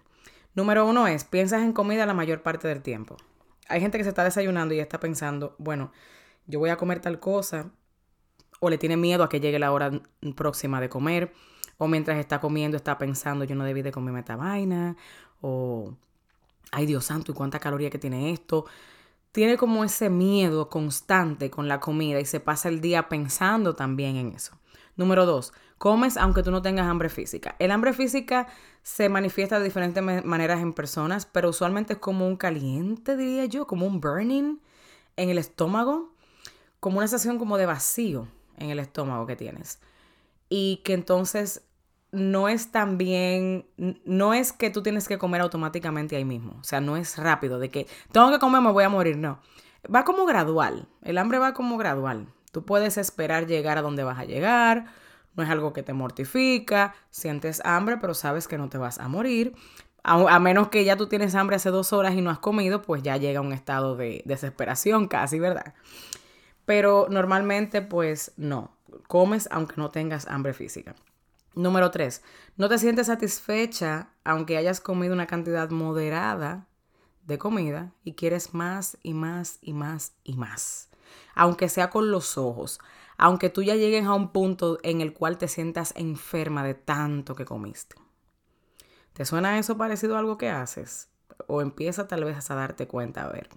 Número 0.55 0.85
uno 0.85 1.07
es, 1.07 1.23
piensas 1.23 1.61
en 1.61 1.71
comida 1.71 2.05
la 2.05 2.13
mayor 2.13 2.41
parte 2.41 2.67
del 2.67 2.81
tiempo. 2.81 3.15
Hay 3.69 3.81
gente 3.81 3.97
que 3.97 4.03
se 4.03 4.09
está 4.09 4.23
desayunando 4.23 4.73
y 4.73 4.79
está 4.79 4.99
pensando, 4.99 5.55
bueno, 5.57 5.91
yo 6.45 6.59
voy 6.59 6.69
a 6.69 6.77
comer 6.77 6.99
tal 6.99 7.19
cosa, 7.19 7.71
o 8.59 8.69
le 8.69 8.77
tiene 8.77 8.97
miedo 8.97 9.23
a 9.23 9.29
que 9.29 9.39
llegue 9.39 9.59
la 9.59 9.71
hora 9.71 9.91
próxima 10.35 10.81
de 10.81 10.89
comer, 10.89 11.33
o 11.77 11.87
mientras 11.87 12.17
está 12.17 12.39
comiendo 12.39 12.77
está 12.77 12.97
pensando, 12.97 13.45
yo 13.45 13.55
no 13.55 13.63
debí 13.63 13.81
de 13.81 13.91
comerme 13.91 14.19
esta 14.19 14.35
vaina, 14.35 14.95
o, 15.41 15.93
ay 16.71 16.85
Dios 16.85 17.05
santo, 17.05 17.31
¿y 17.31 17.35
cuánta 17.35 17.59
caloría 17.59 17.89
que 17.89 17.99
tiene 17.99 18.31
esto? 18.31 18.65
Tiene 19.31 19.57
como 19.57 19.83
ese 19.83 20.09
miedo 20.09 20.69
constante 20.69 21.51
con 21.51 21.67
la 21.67 21.79
comida 21.79 22.19
y 22.19 22.25
se 22.25 22.39
pasa 22.39 22.69
el 22.69 22.81
día 22.81 23.09
pensando 23.09 23.75
también 23.75 24.15
en 24.15 24.33
eso. 24.33 24.57
Número 24.97 25.25
dos, 25.25 25.53
comes 25.77 26.17
aunque 26.17 26.43
tú 26.43 26.51
no 26.51 26.61
tengas 26.61 26.87
hambre 26.87 27.09
física. 27.09 27.55
El 27.59 27.71
hambre 27.71 27.93
física 27.93 28.47
se 28.81 29.09
manifiesta 29.09 29.59
de 29.59 29.65
diferentes 29.65 30.03
maneras 30.25 30.59
en 30.59 30.73
personas, 30.73 31.25
pero 31.25 31.49
usualmente 31.49 31.93
es 31.93 31.99
como 31.99 32.27
un 32.27 32.35
caliente, 32.35 33.15
diría 33.15 33.45
yo, 33.45 33.67
como 33.67 33.85
un 33.85 34.01
burning 34.01 34.57
en 35.15 35.29
el 35.29 35.37
estómago, 35.37 36.13
como 36.79 36.97
una 36.97 37.07
sensación 37.07 37.37
como 37.37 37.57
de 37.57 37.65
vacío 37.67 38.27
en 38.57 38.71
el 38.71 38.79
estómago 38.79 39.25
que 39.25 39.35
tienes. 39.35 39.79
Y 40.49 40.81
que 40.83 40.93
entonces 40.93 41.63
no 42.11 42.49
es 42.49 42.71
tan 42.71 42.97
bien, 42.97 43.65
no 44.05 44.33
es 44.33 44.53
que 44.53 44.69
tú 44.69 44.81
tienes 44.81 45.07
que 45.07 45.17
comer 45.17 45.41
automáticamente 45.41 46.15
ahí 46.15 46.25
mismo. 46.25 46.55
O 46.59 46.63
sea, 46.63 46.81
no 46.81 46.97
es 46.97 47.17
rápido 47.17 47.59
de 47.59 47.69
que 47.69 47.87
tengo 48.11 48.31
que 48.31 48.39
comer, 48.39 48.61
me 48.61 48.71
voy 48.71 48.83
a 48.83 48.89
morir. 48.89 49.17
No. 49.17 49.39
Va 49.93 50.03
como 50.03 50.25
gradual. 50.25 50.87
El 51.03 51.17
hambre 51.17 51.37
va 51.37 51.53
como 51.53 51.77
gradual. 51.77 52.27
Tú 52.57 52.65
puedes 52.65 52.97
esperar 52.97 53.45
llegar 53.45 53.77
a 53.77 53.83
donde 53.83 54.03
vas 54.03 54.17
a 54.17 54.25
llegar. 54.25 54.85
No 55.35 55.43
es 55.43 55.49
algo 55.51 55.73
que 55.73 55.83
te 55.83 55.93
mortifica. 55.93 56.95
Sientes 57.11 57.61
hambre, 57.63 57.97
pero 57.97 58.15
sabes 58.15 58.47
que 58.47 58.57
no 58.57 58.67
te 58.67 58.79
vas 58.79 58.97
a 58.97 59.07
morir. 59.07 59.53
A, 60.01 60.39
menos 60.39 60.69
que 60.69 60.83
ya 60.83 60.97
tú 60.97 61.05
tienes 61.05 61.35
hambre 61.35 61.57
hace 61.57 61.69
dos 61.69 61.93
horas 61.93 62.15
y 62.15 62.21
no 62.21 62.31
has 62.31 62.39
comido, 62.39 62.81
pues 62.81 63.03
ya 63.03 63.15
llega 63.15 63.41
un 63.41 63.53
estado 63.53 63.95
de 63.95 64.23
desesperación 64.25 65.07
casi, 65.07 65.37
¿verdad? 65.37 65.75
Pero 66.65 67.05
normalmente, 67.11 67.83
pues 67.83 68.31
no. 68.37 68.75
Comes 69.07 69.47
aunque 69.51 69.75
no 69.77 69.91
tengas 69.91 70.25
hambre 70.25 70.55
física. 70.55 70.95
Número 71.53 71.91
3. 71.91 72.23
No 72.55 72.69
te 72.69 72.79
sientes 72.79 73.05
satisfecha 73.05 74.09
aunque 74.23 74.57
hayas 74.57 74.81
comido 74.81 75.13
una 75.13 75.27
cantidad 75.27 75.69
moderada 75.69 76.65
de 77.21 77.37
comida 77.37 77.93
y 78.03 78.13
quieres 78.13 78.55
más 78.55 78.97
y 79.03 79.13
más 79.13 79.59
y 79.61 79.73
más 79.73 80.13
y 80.23 80.37
más. 80.37 80.86
Aunque 81.37 81.69
sea 81.69 81.89
con 81.89 82.11
los 82.11 82.37
ojos. 82.37 82.79
Aunque 83.17 83.49
tú 83.49 83.63
ya 83.63 83.75
llegues 83.75 84.05
a 84.05 84.13
un 84.13 84.31
punto 84.31 84.79
en 84.83 85.01
el 85.01 85.13
cual 85.13 85.37
te 85.37 85.47
sientas 85.47 85.93
enferma 85.95 86.63
de 86.63 86.73
tanto 86.73 87.35
que 87.35 87.45
comiste. 87.45 87.95
¿Te 89.13 89.25
suena 89.25 89.57
eso 89.57 89.77
parecido 89.77 90.15
a 90.15 90.19
algo 90.19 90.37
que 90.37 90.49
haces? 90.49 91.09
O 91.47 91.61
empieza 91.61 92.07
tal 92.07 92.23
vez 92.23 92.51
a 92.51 92.55
darte 92.55 92.87
cuenta, 92.87 93.23
a 93.23 93.31
ver. 93.31 93.49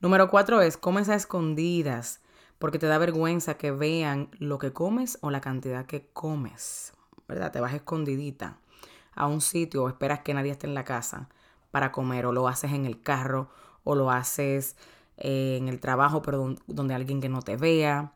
Número 0.00 0.28
4 0.28 0.60
es 0.62 0.76
comes 0.76 1.08
a 1.08 1.14
escondidas 1.14 2.20
porque 2.58 2.78
te 2.78 2.86
da 2.86 2.98
vergüenza 2.98 3.54
que 3.54 3.70
vean 3.70 4.30
lo 4.38 4.58
que 4.58 4.72
comes 4.72 5.18
o 5.20 5.30
la 5.30 5.40
cantidad 5.40 5.86
que 5.86 6.08
comes. 6.12 6.92
¿verdad? 7.28 7.52
Te 7.52 7.60
vas 7.60 7.74
escondidita 7.74 8.58
a 9.14 9.26
un 9.26 9.40
sitio 9.40 9.84
o 9.84 9.88
esperas 9.88 10.20
que 10.20 10.34
nadie 10.34 10.52
esté 10.52 10.66
en 10.66 10.74
la 10.74 10.84
casa 10.84 11.28
para 11.70 11.92
comer 11.92 12.26
o 12.26 12.32
lo 12.32 12.48
haces 12.48 12.72
en 12.72 12.86
el 12.86 13.00
carro 13.00 13.48
o 13.84 13.94
lo 13.94 14.10
haces 14.10 14.76
eh, 15.24 15.56
en 15.56 15.68
el 15.68 15.78
trabajo 15.78 16.20
pero 16.20 16.56
donde 16.66 16.94
alguien 16.94 17.20
que 17.20 17.28
no 17.28 17.42
te 17.42 17.56
vea, 17.56 18.12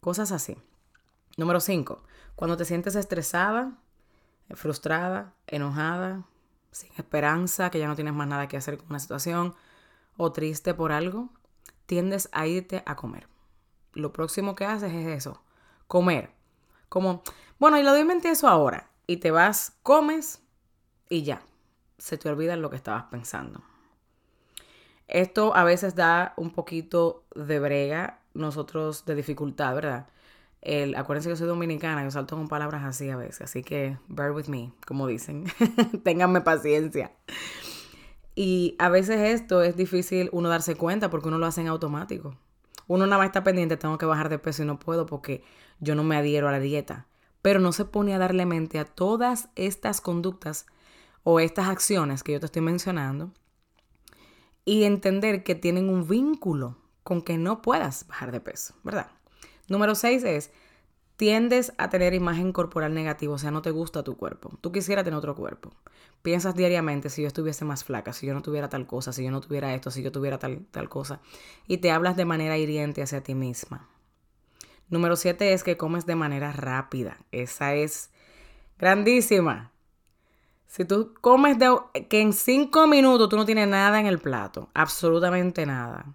cosas 0.00 0.32
así. 0.32 0.56
Número 1.36 1.60
5. 1.60 2.02
Cuando 2.36 2.56
te 2.56 2.64
sientes 2.64 2.94
estresada, 2.94 3.76
frustrada, 4.54 5.34
enojada, 5.46 6.24
sin 6.72 6.90
esperanza, 6.96 7.70
que 7.70 7.78
ya 7.78 7.86
no 7.86 7.96
tienes 7.96 8.14
más 8.14 8.26
nada 8.26 8.48
que 8.48 8.56
hacer 8.56 8.78
con 8.78 8.86
una 8.88 8.98
situación 8.98 9.54
o 10.16 10.32
triste 10.32 10.72
por 10.72 10.90
algo, 10.90 11.28
tiendes 11.84 12.30
a 12.32 12.46
irte 12.46 12.82
a 12.86 12.96
comer. 12.96 13.28
Lo 13.92 14.14
próximo 14.14 14.54
que 14.54 14.64
haces 14.64 14.92
es 14.94 15.06
eso, 15.06 15.42
comer. 15.86 16.30
Como, 16.88 17.22
bueno, 17.58 17.78
y 17.78 17.82
lo 17.82 17.90
doy 17.90 18.04
mente 18.04 18.30
eso 18.30 18.48
ahora. 18.48 18.88
Y 19.06 19.18
te 19.18 19.30
vas, 19.30 19.76
comes 19.82 20.40
y 21.10 21.24
ya. 21.24 21.42
Se 21.98 22.16
te 22.16 22.30
olvida 22.30 22.56
lo 22.56 22.70
que 22.70 22.76
estabas 22.76 23.04
pensando. 23.04 23.62
Esto 25.08 25.54
a 25.56 25.64
veces 25.64 25.94
da 25.94 26.34
un 26.36 26.50
poquito 26.50 27.24
de 27.34 27.58
brega, 27.58 28.20
nosotros 28.34 29.04
de 29.04 29.14
dificultad, 29.14 29.74
¿verdad? 29.74 30.06
El, 30.60 30.94
acuérdense 30.96 31.30
que 31.30 31.36
soy 31.36 31.46
dominicana, 31.46 32.04
yo 32.04 32.10
salto 32.10 32.36
con 32.36 32.48
palabras 32.48 32.84
así 32.84 33.08
a 33.10 33.16
veces, 33.16 33.42
así 33.42 33.62
que 33.62 33.96
bear 34.08 34.32
with 34.32 34.46
me, 34.46 34.72
como 34.86 35.06
dicen. 35.06 35.44
Ténganme 36.04 36.40
paciencia. 36.42 37.12
Y 38.34 38.76
a 38.78 38.88
veces 38.88 39.18
esto 39.40 39.62
es 39.62 39.76
difícil 39.76 40.28
uno 40.32 40.48
darse 40.48 40.76
cuenta 40.76 41.10
porque 41.10 41.28
uno 41.28 41.38
lo 41.38 41.46
hace 41.46 41.62
en 41.62 41.68
automático. 41.68 42.36
Uno 42.86 43.06
nada 43.06 43.18
más 43.18 43.26
está 43.26 43.42
pendiente, 43.42 43.76
tengo 43.76 43.98
que 43.98 44.06
bajar 44.06 44.28
de 44.28 44.38
peso 44.38 44.62
y 44.62 44.66
no 44.66 44.78
puedo 44.78 45.06
porque 45.06 45.42
yo 45.80 45.94
no 45.94 46.04
me 46.04 46.16
adhiero 46.16 46.48
a 46.48 46.52
la 46.52 46.60
dieta 46.60 47.06
pero 47.42 47.60
no 47.60 47.72
se 47.72 47.84
pone 47.84 48.14
a 48.14 48.18
darle 48.18 48.46
mente 48.46 48.78
a 48.78 48.84
todas 48.84 49.48
estas 49.56 50.00
conductas 50.00 50.66
o 51.22 51.40
estas 51.40 51.68
acciones 51.68 52.22
que 52.22 52.32
yo 52.32 52.40
te 52.40 52.46
estoy 52.46 52.62
mencionando 52.62 53.32
y 54.68 54.84
entender 54.84 55.44
que 55.44 55.54
tienen 55.54 55.88
un 55.88 56.06
vínculo 56.06 56.76
con 57.02 57.22
que 57.22 57.38
no 57.38 57.62
puedas 57.62 58.06
bajar 58.06 58.32
de 58.32 58.40
peso, 58.40 58.74
¿verdad? 58.84 59.10
Número 59.66 59.94
seis 59.94 60.24
es, 60.24 60.50
tiendes 61.16 61.72
a 61.78 61.88
tener 61.88 62.12
imagen 62.12 62.52
corporal 62.52 62.92
negativa, 62.92 63.32
o 63.32 63.38
sea, 63.38 63.50
no 63.50 63.62
te 63.62 63.70
gusta 63.70 64.02
tu 64.02 64.18
cuerpo. 64.18 64.58
Tú 64.60 64.70
quisieras 64.70 65.04
tener 65.04 65.16
otro 65.16 65.34
cuerpo. 65.34 65.70
Piensas 66.20 66.54
diariamente 66.54 67.08
si 67.08 67.22
yo 67.22 67.28
estuviese 67.28 67.64
más 67.64 67.82
flaca, 67.82 68.12
si 68.12 68.26
yo 68.26 68.34
no 68.34 68.42
tuviera 68.42 68.68
tal 68.68 68.86
cosa, 68.86 69.14
si 69.14 69.24
yo 69.24 69.30
no 69.30 69.40
tuviera 69.40 69.74
esto, 69.74 69.90
si 69.90 70.02
yo 70.02 70.12
tuviera 70.12 70.38
tal, 70.38 70.66
tal 70.70 70.90
cosa. 70.90 71.22
Y 71.66 71.78
te 71.78 71.90
hablas 71.90 72.18
de 72.18 72.26
manera 72.26 72.58
hiriente 72.58 73.00
hacia 73.00 73.22
ti 73.22 73.34
misma. 73.34 73.88
Número 74.90 75.16
siete 75.16 75.54
es 75.54 75.64
que 75.64 75.78
comes 75.78 76.04
de 76.04 76.14
manera 76.14 76.52
rápida. 76.52 77.16
Esa 77.32 77.74
es 77.74 78.10
grandísima. 78.78 79.72
Si 80.68 80.84
tú 80.84 81.14
comes 81.22 81.58
de, 81.58 81.74
que 82.08 82.20
en 82.20 82.34
cinco 82.34 82.86
minutos 82.86 83.30
tú 83.30 83.36
no 83.36 83.46
tienes 83.46 83.66
nada 83.66 83.98
en 83.98 84.06
el 84.06 84.18
plato, 84.18 84.68
absolutamente 84.74 85.64
nada. 85.64 86.14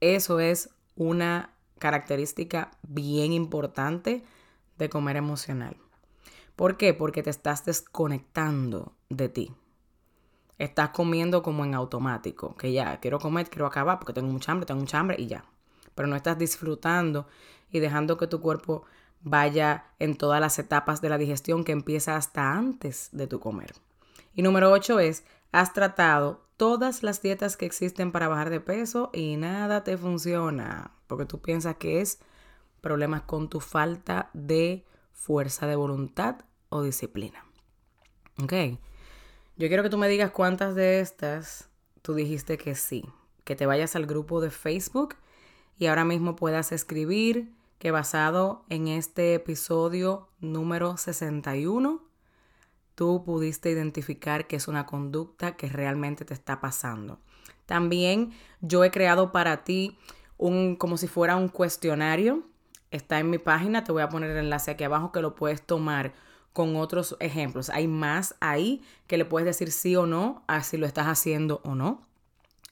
Eso 0.00 0.40
es 0.40 0.70
una 0.96 1.50
característica 1.78 2.70
bien 2.82 3.34
importante 3.34 4.24
de 4.78 4.88
comer 4.88 5.16
emocional. 5.16 5.76
¿Por 6.56 6.78
qué? 6.78 6.94
Porque 6.94 7.22
te 7.22 7.28
estás 7.28 7.66
desconectando 7.66 8.94
de 9.10 9.28
ti. 9.28 9.54
Estás 10.56 10.90
comiendo 10.90 11.42
como 11.42 11.64
en 11.64 11.74
automático, 11.74 12.56
que 12.56 12.72
ya 12.72 12.98
quiero 12.98 13.18
comer, 13.18 13.50
quiero 13.50 13.66
acabar 13.66 13.98
porque 13.98 14.14
tengo 14.14 14.32
mucha 14.32 14.52
hambre, 14.52 14.66
tengo 14.66 14.80
mucha 14.80 14.98
hambre 14.98 15.16
y 15.18 15.26
ya. 15.26 15.44
Pero 15.94 16.08
no 16.08 16.16
estás 16.16 16.38
disfrutando 16.38 17.26
y 17.70 17.80
dejando 17.80 18.16
que 18.16 18.26
tu 18.26 18.40
cuerpo 18.40 18.84
vaya 19.22 19.86
en 19.98 20.16
todas 20.16 20.40
las 20.40 20.58
etapas 20.58 21.00
de 21.00 21.08
la 21.08 21.18
digestión 21.18 21.64
que 21.64 21.72
empieza 21.72 22.16
hasta 22.16 22.52
antes 22.52 23.10
de 23.12 23.26
tu 23.26 23.40
comer. 23.40 23.74
Y 24.34 24.42
número 24.42 24.70
8 24.70 25.00
es, 25.00 25.24
has 25.52 25.72
tratado 25.72 26.46
todas 26.56 27.02
las 27.02 27.22
dietas 27.22 27.56
que 27.56 27.66
existen 27.66 28.12
para 28.12 28.28
bajar 28.28 28.50
de 28.50 28.60
peso 28.60 29.10
y 29.12 29.36
nada 29.36 29.84
te 29.84 29.96
funciona, 29.96 30.92
porque 31.06 31.26
tú 31.26 31.40
piensas 31.40 31.76
que 31.76 32.00
es 32.00 32.20
problemas 32.80 33.22
con 33.22 33.48
tu 33.48 33.60
falta 33.60 34.30
de 34.32 34.84
fuerza 35.12 35.66
de 35.66 35.76
voluntad 35.76 36.36
o 36.68 36.82
disciplina. 36.82 37.44
Ok, 38.42 38.52
yo 39.56 39.68
quiero 39.68 39.82
que 39.82 39.90
tú 39.90 39.98
me 39.98 40.08
digas 40.08 40.30
cuántas 40.30 40.74
de 40.74 41.00
estas 41.00 41.68
tú 42.02 42.14
dijiste 42.14 42.56
que 42.56 42.74
sí, 42.74 43.04
que 43.44 43.56
te 43.56 43.66
vayas 43.66 43.96
al 43.96 44.06
grupo 44.06 44.40
de 44.40 44.50
Facebook 44.50 45.16
y 45.78 45.86
ahora 45.86 46.04
mismo 46.04 46.36
puedas 46.36 46.72
escribir 46.72 47.52
que 47.80 47.90
basado 47.90 48.62
en 48.68 48.88
este 48.88 49.32
episodio 49.32 50.28
número 50.38 50.98
61, 50.98 52.04
tú 52.94 53.24
pudiste 53.24 53.70
identificar 53.70 54.46
que 54.46 54.56
es 54.56 54.68
una 54.68 54.84
conducta 54.84 55.56
que 55.56 55.66
realmente 55.70 56.26
te 56.26 56.34
está 56.34 56.60
pasando. 56.60 57.20
También 57.64 58.32
yo 58.60 58.84
he 58.84 58.90
creado 58.90 59.32
para 59.32 59.64
ti 59.64 59.96
un 60.36 60.76
como 60.76 60.98
si 60.98 61.08
fuera 61.08 61.36
un 61.36 61.48
cuestionario. 61.48 62.42
Está 62.90 63.18
en 63.18 63.30
mi 63.30 63.38
página, 63.38 63.82
te 63.82 63.92
voy 63.92 64.02
a 64.02 64.10
poner 64.10 64.32
el 64.32 64.44
enlace 64.44 64.72
aquí 64.72 64.84
abajo 64.84 65.10
que 65.10 65.22
lo 65.22 65.34
puedes 65.34 65.62
tomar 65.62 66.12
con 66.52 66.76
otros 66.76 67.16
ejemplos. 67.18 67.70
Hay 67.70 67.88
más 67.88 68.34
ahí 68.40 68.82
que 69.06 69.16
le 69.16 69.24
puedes 69.24 69.46
decir 69.46 69.72
sí 69.72 69.96
o 69.96 70.04
no 70.04 70.44
a 70.48 70.62
si 70.64 70.76
lo 70.76 70.84
estás 70.84 71.06
haciendo 71.06 71.62
o 71.64 71.74
no. 71.74 72.06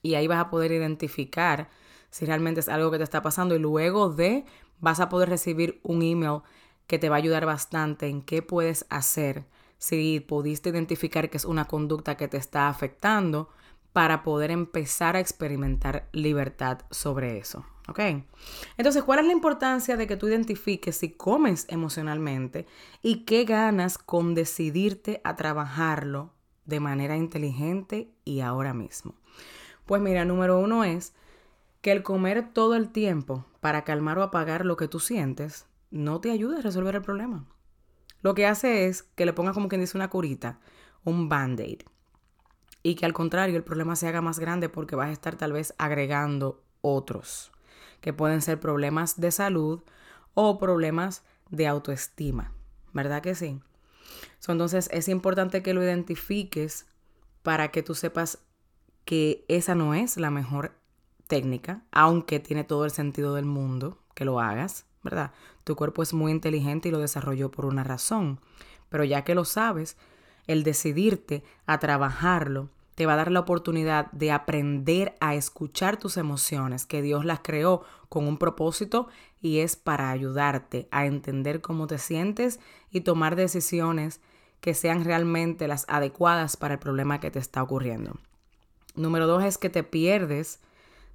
Y 0.02 0.16
ahí 0.16 0.26
vas 0.26 0.38
a 0.38 0.50
poder 0.50 0.70
identificar 0.70 1.70
si 2.10 2.26
realmente 2.26 2.60
es 2.60 2.68
algo 2.68 2.90
que 2.90 2.98
te 2.98 3.04
está 3.04 3.22
pasando 3.22 3.54
y 3.54 3.58
luego 3.58 4.10
de 4.10 4.44
vas 4.80 5.00
a 5.00 5.08
poder 5.08 5.28
recibir 5.28 5.80
un 5.82 6.02
email 6.02 6.42
que 6.86 6.98
te 6.98 7.08
va 7.08 7.16
a 7.16 7.18
ayudar 7.18 7.46
bastante 7.46 8.08
en 8.08 8.22
qué 8.22 8.42
puedes 8.42 8.86
hacer 8.88 9.44
si 9.78 10.20
pudiste 10.20 10.70
identificar 10.70 11.30
que 11.30 11.36
es 11.36 11.44
una 11.44 11.66
conducta 11.66 12.16
que 12.16 12.28
te 12.28 12.36
está 12.36 12.68
afectando 12.68 13.48
para 13.92 14.22
poder 14.22 14.50
empezar 14.50 15.16
a 15.16 15.20
experimentar 15.20 16.08
libertad 16.12 16.80
sobre 16.90 17.38
eso. 17.38 17.64
¿Ok? 17.88 18.00
Entonces, 18.76 19.02
¿cuál 19.02 19.20
es 19.20 19.26
la 19.26 19.32
importancia 19.32 19.96
de 19.96 20.06
que 20.06 20.16
tú 20.16 20.28
identifiques 20.28 20.96
si 20.96 21.10
comes 21.10 21.64
emocionalmente 21.68 22.66
y 23.02 23.24
qué 23.24 23.44
ganas 23.44 23.96
con 23.96 24.34
decidirte 24.34 25.22
a 25.24 25.36
trabajarlo 25.36 26.32
de 26.66 26.80
manera 26.80 27.16
inteligente 27.16 28.10
y 28.24 28.40
ahora 28.40 28.74
mismo? 28.74 29.14
Pues 29.86 30.02
mira, 30.02 30.26
número 30.26 30.58
uno 30.58 30.84
es 30.84 31.14
que 31.80 31.92
el 31.92 32.02
comer 32.02 32.52
todo 32.52 32.74
el 32.74 32.90
tiempo 32.90 33.46
para 33.60 33.84
calmar 33.84 34.18
o 34.18 34.22
apagar 34.22 34.64
lo 34.64 34.76
que 34.76 34.88
tú 34.88 35.00
sientes 35.00 35.66
no 35.90 36.20
te 36.20 36.30
ayuda 36.30 36.58
a 36.58 36.62
resolver 36.62 36.94
el 36.94 37.02
problema. 37.02 37.46
Lo 38.20 38.34
que 38.34 38.46
hace 38.46 38.86
es 38.86 39.02
que 39.02 39.26
le 39.26 39.32
pongas 39.32 39.54
como 39.54 39.68
quien 39.68 39.80
dice 39.80 39.96
una 39.96 40.10
curita, 40.10 40.58
un 41.04 41.28
band-aid. 41.28 41.82
y 42.82 42.94
que 42.94 43.06
al 43.06 43.12
contrario 43.12 43.56
el 43.56 43.64
problema 43.64 43.96
se 43.96 44.06
haga 44.06 44.22
más 44.22 44.38
grande 44.38 44.68
porque 44.68 44.94
vas 44.96 45.08
a 45.08 45.12
estar 45.12 45.36
tal 45.36 45.52
vez 45.52 45.74
agregando 45.78 46.62
otros, 46.80 47.50
que 48.00 48.12
pueden 48.12 48.40
ser 48.40 48.60
problemas 48.60 49.20
de 49.20 49.32
salud 49.32 49.82
o 50.34 50.58
problemas 50.58 51.24
de 51.50 51.66
autoestima, 51.66 52.52
¿verdad 52.92 53.20
que 53.20 53.34
sí? 53.34 53.60
entonces 54.46 54.88
es 54.92 55.08
importante 55.08 55.62
que 55.62 55.74
lo 55.74 55.82
identifiques 55.82 56.86
para 57.42 57.68
que 57.68 57.82
tú 57.82 57.94
sepas 57.94 58.38
que 59.04 59.44
esa 59.48 59.74
no 59.74 59.94
es 59.94 60.16
la 60.16 60.30
mejor 60.30 60.77
técnica, 61.28 61.82
aunque 61.92 62.40
tiene 62.40 62.64
todo 62.64 62.84
el 62.84 62.90
sentido 62.90 63.34
del 63.34 63.44
mundo 63.44 63.98
que 64.14 64.24
lo 64.24 64.40
hagas, 64.40 64.86
¿verdad? 65.04 65.30
Tu 65.62 65.76
cuerpo 65.76 66.02
es 66.02 66.12
muy 66.12 66.32
inteligente 66.32 66.88
y 66.88 66.92
lo 66.92 66.98
desarrolló 66.98 67.50
por 67.50 67.66
una 67.66 67.84
razón, 67.84 68.40
pero 68.88 69.04
ya 69.04 69.22
que 69.22 69.36
lo 69.36 69.44
sabes, 69.44 69.96
el 70.48 70.64
decidirte 70.64 71.44
a 71.66 71.78
trabajarlo 71.78 72.70
te 72.94 73.06
va 73.06 73.12
a 73.12 73.16
dar 73.16 73.30
la 73.30 73.38
oportunidad 73.38 74.10
de 74.10 74.32
aprender 74.32 75.14
a 75.20 75.36
escuchar 75.36 75.98
tus 75.98 76.16
emociones, 76.16 76.84
que 76.84 77.00
Dios 77.00 77.24
las 77.24 77.40
creó 77.40 77.84
con 78.08 78.26
un 78.26 78.38
propósito 78.38 79.06
y 79.40 79.58
es 79.58 79.76
para 79.76 80.10
ayudarte 80.10 80.88
a 80.90 81.06
entender 81.06 81.60
cómo 81.60 81.86
te 81.86 81.98
sientes 81.98 82.58
y 82.90 83.02
tomar 83.02 83.36
decisiones 83.36 84.20
que 84.60 84.74
sean 84.74 85.04
realmente 85.04 85.68
las 85.68 85.84
adecuadas 85.88 86.56
para 86.56 86.74
el 86.74 86.80
problema 86.80 87.20
que 87.20 87.30
te 87.30 87.38
está 87.38 87.62
ocurriendo. 87.62 88.16
Número 88.96 89.28
dos 89.28 89.44
es 89.44 89.58
que 89.58 89.70
te 89.70 89.84
pierdes 89.84 90.58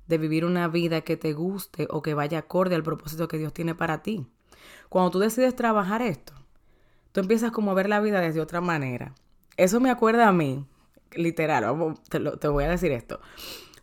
de 0.07 0.17
vivir 0.17 0.45
una 0.45 0.67
vida 0.67 1.01
que 1.01 1.17
te 1.17 1.33
guste 1.33 1.87
o 1.89 2.01
que 2.01 2.13
vaya 2.13 2.39
acorde 2.39 2.75
al 2.75 2.83
propósito 2.83 3.27
que 3.27 3.37
Dios 3.37 3.53
tiene 3.53 3.75
para 3.75 4.03
ti. 4.03 4.27
Cuando 4.89 5.11
tú 5.11 5.19
decides 5.19 5.55
trabajar 5.55 6.01
esto, 6.01 6.33
tú 7.11 7.21
empiezas 7.21 7.51
como 7.51 7.71
a 7.71 7.73
ver 7.73 7.89
la 7.89 7.99
vida 7.99 8.21
desde 8.21 8.41
otra 8.41 8.61
manera. 8.61 9.13
Eso 9.57 9.79
me 9.79 9.89
acuerda 9.89 10.27
a 10.27 10.33
mí, 10.33 10.65
literal, 11.11 11.97
te, 12.09 12.19
te 12.19 12.47
voy 12.47 12.63
a 12.63 12.69
decir 12.69 12.91
esto. 12.91 13.19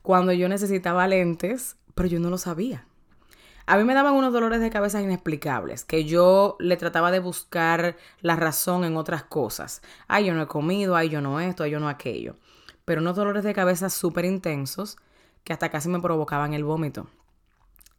Cuando 0.03 0.33
yo 0.33 0.49
necesitaba 0.49 1.07
lentes, 1.07 1.77
pero 1.95 2.09
yo 2.09 2.21
no 2.21 2.31
lo 2.31 2.39
sabía. 2.39 2.87
A 3.67 3.77
mí 3.77 3.85
me 3.85 3.95
daban 3.95 4.15
unos 4.15 4.33
dolores 4.33 4.61
de 4.61 4.71
cabeza 4.71 5.01
inexplicables, 5.01 5.85
que 5.85 6.05
yo 6.05 6.57
le 6.59 6.77
trataba 6.77 7.13
de 7.13 7.21
buscar 7.21 7.97
la 8.21 8.35
razón 8.35 8.85
en 8.85 8.97
otras 8.97 9.23
cosas. 9.23 9.81
Ay, 10.09 10.27
yo 10.27 10.35
no 10.35 10.43
he 10.43 10.47
comido, 10.49 10.97
ay, 10.97 11.09
yo 11.09 11.21
no 11.21 11.39
esto, 11.39 11.63
ay, 11.63 11.71
yo 11.71 11.79
no 11.79 11.89
aquello. 11.89 12.37
Pero 12.85 13.01
unos 13.01 13.15
dolores 13.15 13.45
de 13.45 13.55
cabeza 13.55 13.89
súper 13.89 14.25
intensos 14.25 14.97
que 15.45 15.53
hasta 15.53 15.71
casi 15.71 15.89
me 15.89 16.01
provocaban 16.01 16.55
el 16.55 16.65
vómito. 16.65 17.07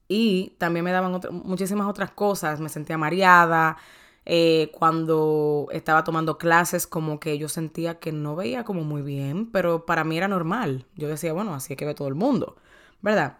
Y 0.07 0.55
también 0.57 0.83
me 0.85 0.91
daban 0.91 1.21
muchísimas 1.43 1.87
otras 1.87 2.11
cosas. 2.11 2.59
Me 2.59 2.69
sentía 2.69 2.97
mareada, 2.97 3.77
eh, 4.25 4.69
cuando 4.73 5.67
estaba 5.71 6.03
tomando 6.03 6.37
clases, 6.37 6.85
como 6.85 7.19
que 7.19 7.37
yo 7.37 7.49
sentía 7.49 7.99
que 7.99 8.11
no 8.11 8.35
veía 8.35 8.63
como 8.63 8.83
muy 8.83 9.01
bien, 9.01 9.51
pero 9.51 9.85
para 9.85 10.03
mí 10.03 10.17
era 10.17 10.27
normal. 10.27 10.85
Yo 10.95 11.07
decía, 11.07 11.33
bueno, 11.33 11.55
así 11.55 11.73
es 11.73 11.77
que 11.77 11.85
ve 11.85 11.95
todo 11.95 12.07
el 12.07 12.15
mundo, 12.15 12.57
¿verdad? 13.01 13.37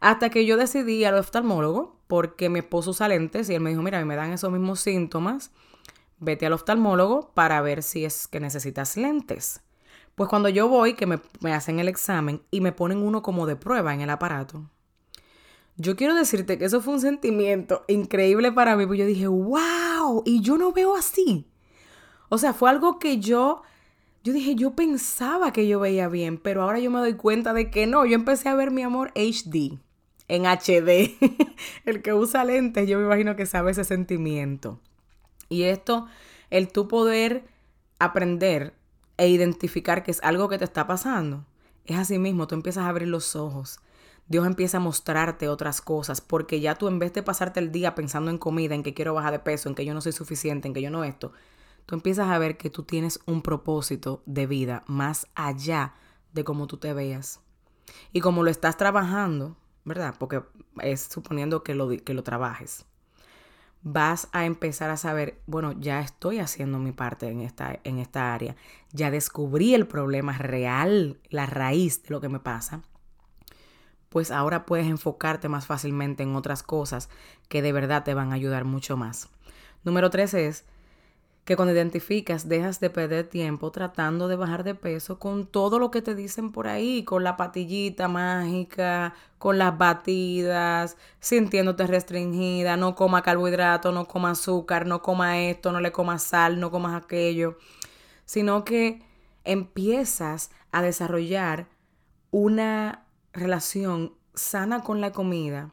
Hasta 0.00 0.30
que 0.30 0.44
yo 0.46 0.56
decidí 0.56 1.04
al 1.04 1.16
oftalmólogo, 1.16 1.96
porque 2.06 2.48
mi 2.50 2.60
esposo 2.60 2.90
usa 2.90 3.08
lentes 3.08 3.48
y 3.48 3.54
él 3.54 3.60
me 3.60 3.70
dijo, 3.70 3.82
mira, 3.82 3.98
a 3.98 4.00
mí 4.02 4.06
me 4.06 4.16
dan 4.16 4.32
esos 4.32 4.52
mismos 4.52 4.80
síntomas, 4.80 5.50
vete 6.20 6.46
al 6.46 6.52
oftalmólogo 6.52 7.30
para 7.34 7.60
ver 7.62 7.82
si 7.82 8.04
es 8.04 8.28
que 8.28 8.40
necesitas 8.40 8.96
lentes. 8.96 9.62
Pues 10.18 10.28
cuando 10.28 10.48
yo 10.48 10.66
voy, 10.66 10.94
que 10.94 11.06
me, 11.06 11.20
me 11.38 11.54
hacen 11.54 11.78
el 11.78 11.86
examen 11.86 12.42
y 12.50 12.60
me 12.60 12.72
ponen 12.72 12.98
uno 12.98 13.22
como 13.22 13.46
de 13.46 13.54
prueba 13.54 13.94
en 13.94 14.00
el 14.00 14.10
aparato, 14.10 14.68
yo 15.76 15.94
quiero 15.94 16.16
decirte 16.16 16.58
que 16.58 16.64
eso 16.64 16.80
fue 16.80 16.94
un 16.94 17.00
sentimiento 17.00 17.84
increíble 17.86 18.50
para 18.50 18.74
mí, 18.74 18.84
porque 18.84 18.98
yo 18.98 19.06
dije, 19.06 19.28
wow, 19.28 20.24
y 20.26 20.40
yo 20.40 20.58
no 20.58 20.72
veo 20.72 20.96
así. 20.96 21.46
O 22.30 22.36
sea, 22.36 22.52
fue 22.52 22.68
algo 22.68 22.98
que 22.98 23.20
yo, 23.20 23.62
yo 24.24 24.32
dije, 24.32 24.56
yo 24.56 24.72
pensaba 24.72 25.52
que 25.52 25.68
yo 25.68 25.78
veía 25.78 26.08
bien, 26.08 26.36
pero 26.36 26.64
ahora 26.64 26.80
yo 26.80 26.90
me 26.90 26.98
doy 26.98 27.14
cuenta 27.14 27.52
de 27.52 27.70
que 27.70 27.86
no, 27.86 28.04
yo 28.04 28.16
empecé 28.16 28.48
a 28.48 28.56
ver 28.56 28.72
mi 28.72 28.82
amor 28.82 29.12
HD, 29.14 29.78
en 30.26 30.46
HD. 30.46 31.16
el 31.84 32.02
que 32.02 32.12
usa 32.12 32.44
lentes, 32.44 32.88
yo 32.88 32.98
me 32.98 33.04
imagino 33.04 33.36
que 33.36 33.46
sabe 33.46 33.70
ese 33.70 33.84
sentimiento. 33.84 34.80
Y 35.48 35.62
esto, 35.62 36.08
el 36.50 36.72
tú 36.72 36.88
poder 36.88 37.44
aprender 38.00 38.74
e 39.18 39.28
identificar 39.28 40.02
que 40.02 40.10
es 40.10 40.22
algo 40.22 40.48
que 40.48 40.56
te 40.56 40.64
está 40.64 40.86
pasando, 40.86 41.44
es 41.84 41.98
así 41.98 42.18
mismo, 42.18 42.46
tú 42.46 42.54
empiezas 42.54 42.84
a 42.84 42.88
abrir 42.88 43.08
los 43.08 43.36
ojos 43.36 43.80
Dios 44.28 44.46
empieza 44.46 44.76
a 44.76 44.80
mostrarte 44.80 45.48
otras 45.48 45.80
cosas, 45.80 46.20
porque 46.20 46.60
ya 46.60 46.74
tú 46.74 46.86
en 46.88 46.98
vez 46.98 47.14
de 47.14 47.22
pasarte 47.22 47.60
el 47.60 47.72
día 47.72 47.94
pensando 47.94 48.30
en 48.30 48.36
comida, 48.36 48.74
en 48.74 48.82
que 48.82 48.92
quiero 48.92 49.14
bajar 49.14 49.32
de 49.32 49.38
peso, 49.38 49.68
en 49.68 49.74
que 49.74 49.86
yo 49.86 49.94
no 49.94 50.02
soy 50.02 50.12
suficiente, 50.12 50.68
en 50.68 50.74
que 50.74 50.82
yo 50.82 50.90
no 50.90 51.02
esto, 51.02 51.32
tú 51.86 51.94
empiezas 51.94 52.28
a 52.28 52.38
ver 52.38 52.58
que 52.58 52.68
tú 52.68 52.82
tienes 52.82 53.20
un 53.24 53.40
propósito 53.40 54.22
de 54.26 54.46
vida 54.46 54.84
más 54.86 55.26
allá 55.34 55.94
de 56.34 56.44
cómo 56.44 56.66
tú 56.66 56.76
te 56.76 56.92
veas. 56.92 57.40
Y 58.12 58.20
como 58.20 58.42
lo 58.42 58.50
estás 58.50 58.76
trabajando, 58.76 59.56
¿verdad? 59.86 60.14
Porque 60.18 60.42
es 60.82 61.00
suponiendo 61.00 61.62
que 61.62 61.74
lo, 61.74 61.88
que 61.88 62.12
lo 62.12 62.22
trabajes. 62.22 62.84
Vas 63.90 64.28
a 64.32 64.44
empezar 64.44 64.90
a 64.90 64.98
saber, 64.98 65.40
bueno, 65.46 65.72
ya 65.72 66.00
estoy 66.00 66.40
haciendo 66.40 66.78
mi 66.78 66.92
parte 66.92 67.28
en 67.28 67.40
esta, 67.40 67.80
en 67.84 67.98
esta 67.98 68.34
área. 68.34 68.54
Ya 68.92 69.10
descubrí 69.10 69.72
el 69.72 69.86
problema 69.86 70.36
real, 70.36 71.18
la 71.30 71.46
raíz 71.46 72.02
de 72.02 72.10
lo 72.10 72.20
que 72.20 72.28
me 72.28 72.38
pasa 72.38 72.82
pues 74.08 74.30
ahora 74.30 74.64
puedes 74.64 74.86
enfocarte 74.86 75.50
más 75.50 75.66
fácilmente 75.66 76.22
en 76.22 76.34
otras 76.34 76.62
cosas 76.62 77.10
que 77.48 77.60
de 77.60 77.72
verdad 77.72 78.04
te 78.04 78.14
van 78.14 78.32
a 78.32 78.36
ayudar 78.36 78.64
mucho 78.64 78.96
más. 78.96 79.28
Número 79.84 80.08
tres 80.08 80.32
es 80.34 80.64
que 81.48 81.56
cuando 81.56 81.72
identificas 81.72 82.46
dejas 82.46 82.78
de 82.78 82.90
perder 82.90 83.26
tiempo 83.26 83.70
tratando 83.70 84.28
de 84.28 84.36
bajar 84.36 84.64
de 84.64 84.74
peso 84.74 85.18
con 85.18 85.46
todo 85.46 85.78
lo 85.78 85.90
que 85.90 86.02
te 86.02 86.14
dicen 86.14 86.52
por 86.52 86.68
ahí, 86.68 87.04
con 87.04 87.24
la 87.24 87.38
patillita 87.38 88.06
mágica, 88.06 89.14
con 89.38 89.56
las 89.56 89.78
batidas, 89.78 90.98
sintiéndote 91.20 91.86
restringida, 91.86 92.76
no 92.76 92.94
coma 92.94 93.22
carbohidrato, 93.22 93.92
no 93.92 94.04
coma 94.04 94.32
azúcar, 94.32 94.84
no 94.84 95.00
coma 95.00 95.40
esto, 95.40 95.72
no 95.72 95.80
le 95.80 95.90
comas 95.90 96.22
sal, 96.22 96.60
no 96.60 96.70
comas 96.70 97.02
aquello, 97.02 97.56
sino 98.26 98.62
que 98.62 99.00
empiezas 99.44 100.50
a 100.70 100.82
desarrollar 100.82 101.66
una 102.30 103.06
relación 103.32 104.12
sana 104.34 104.82
con 104.82 105.00
la 105.00 105.12
comida 105.12 105.72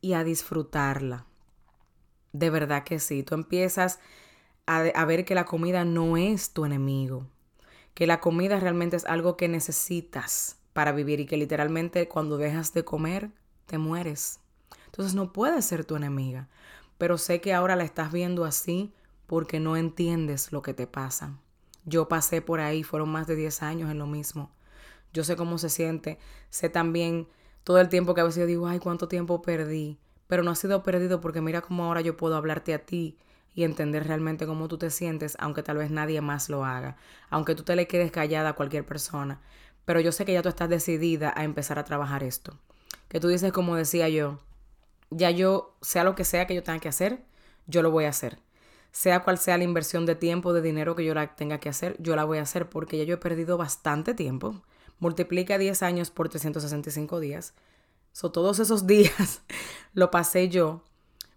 y 0.00 0.14
a 0.14 0.24
disfrutarla. 0.24 1.24
De 2.32 2.50
verdad 2.50 2.82
que 2.82 2.98
sí, 2.98 3.22
tú 3.22 3.36
empiezas 3.36 4.00
a, 4.66 5.04
ver 5.04 5.24
que 5.24 5.34
la 5.34 5.44
comida 5.44 5.84
no 5.84 6.16
es 6.16 6.52
tu 6.52 6.64
enemigo, 6.64 7.26
que 7.94 8.06
la 8.06 8.20
comida 8.20 8.58
realmente 8.60 8.96
es 8.96 9.04
algo 9.04 9.36
que 9.36 9.48
necesitas 9.48 10.58
para 10.72 10.92
vivir 10.92 11.20
y 11.20 11.26
que 11.26 11.36
literalmente 11.36 12.08
cuando 12.08 12.38
dejas 12.38 12.72
de 12.72 12.84
comer 12.84 13.30
te 13.66 13.78
mueres. 13.78 14.40
Entonces 14.86 15.14
no 15.14 15.32
puede 15.32 15.62
ser 15.62 15.84
tu 15.84 15.96
enemiga, 15.96 16.48
pero 16.98 17.18
sé 17.18 17.40
que 17.40 17.52
ahora 17.52 17.76
la 17.76 17.84
estás 17.84 18.12
viendo 18.12 18.44
así 18.44 18.92
porque 19.26 19.60
no 19.60 19.76
entiendes 19.76 20.52
lo 20.52 20.62
que 20.62 20.74
te 20.74 20.86
pasa. 20.86 21.38
Yo 21.84 22.08
pasé 22.08 22.40
por 22.40 22.60
ahí, 22.60 22.82
fueron 22.82 23.10
más 23.10 23.26
de 23.26 23.36
10 23.36 23.62
años 23.62 23.90
en 23.90 23.98
lo 23.98 24.06
mismo 24.06 24.50
yo 25.14 25.24
sé 25.24 25.36
cómo 25.36 25.56
se 25.56 25.70
siente, 25.70 26.18
sé 26.50 26.68
también 26.68 27.28
todo 27.62 27.80
el 27.80 27.88
tiempo 27.88 28.14
que 28.14 28.20
a 28.20 28.24
veces 28.24 28.40
yo 28.40 28.46
digo, 28.46 28.66
ay, 28.66 28.80
cuánto 28.80 29.08
tiempo 29.08 29.40
perdí, 29.40 29.98
pero 30.26 30.42
no 30.42 30.50
ha 30.50 30.56
sido 30.56 30.82
perdido 30.82 31.20
porque 31.20 31.40
mira 31.40 31.62
cómo 31.62 31.84
ahora 31.84 32.02
yo 32.02 32.16
puedo 32.16 32.36
hablarte 32.36 32.74
a 32.74 32.84
ti 32.84 33.16
y 33.54 33.64
entender 33.64 34.06
realmente 34.06 34.46
cómo 34.46 34.68
tú 34.68 34.78
te 34.78 34.90
sientes, 34.90 35.36
aunque 35.38 35.62
tal 35.62 35.76
vez 35.76 35.90
nadie 35.90 36.20
más 36.20 36.48
lo 36.48 36.64
haga, 36.64 36.96
aunque 37.30 37.54
tú 37.54 37.62
te 37.62 37.76
le 37.76 37.86
quedes 37.86 38.10
callada 38.10 38.50
a 38.50 38.52
cualquier 38.54 38.84
persona, 38.84 39.40
pero 39.84 40.00
yo 40.00 40.12
sé 40.12 40.24
que 40.24 40.32
ya 40.32 40.42
tú 40.42 40.48
estás 40.48 40.68
decidida 40.68 41.32
a 41.36 41.44
empezar 41.44 41.78
a 41.78 41.84
trabajar 41.84 42.22
esto, 42.24 42.58
que 43.08 43.20
tú 43.20 43.28
dices 43.28 43.52
como 43.52 43.76
decía 43.76 44.08
yo, 44.08 44.40
ya 45.10 45.30
yo, 45.30 45.76
sea 45.80 46.04
lo 46.04 46.14
que 46.14 46.24
sea 46.24 46.46
que 46.46 46.54
yo 46.54 46.62
tenga 46.62 46.80
que 46.80 46.88
hacer, 46.88 47.24
yo 47.66 47.82
lo 47.82 47.90
voy 47.90 48.04
a 48.04 48.10
hacer. 48.10 48.38
Sea 48.90 49.24
cual 49.24 49.38
sea 49.38 49.58
la 49.58 49.64
inversión 49.64 50.06
de 50.06 50.14
tiempo, 50.14 50.52
de 50.52 50.62
dinero 50.62 50.94
que 50.94 51.04
yo 51.04 51.14
la 51.14 51.34
tenga 51.34 51.58
que 51.58 51.68
hacer, 51.68 51.96
yo 51.98 52.14
la 52.14 52.24
voy 52.24 52.38
a 52.38 52.42
hacer 52.42 52.68
porque 52.68 52.96
ya 52.96 53.04
yo 53.04 53.14
he 53.14 53.18
perdido 53.18 53.56
bastante 53.56 54.14
tiempo 54.14 54.62
multiplica 54.98 55.58
10 55.58 55.82
años 55.82 56.10
por 56.10 56.28
365 56.28 57.20
días. 57.20 57.54
So, 58.12 58.30
todos 58.30 58.58
esos 58.58 58.86
días 58.86 59.42
lo 59.92 60.10
pasé 60.10 60.48
yo 60.48 60.82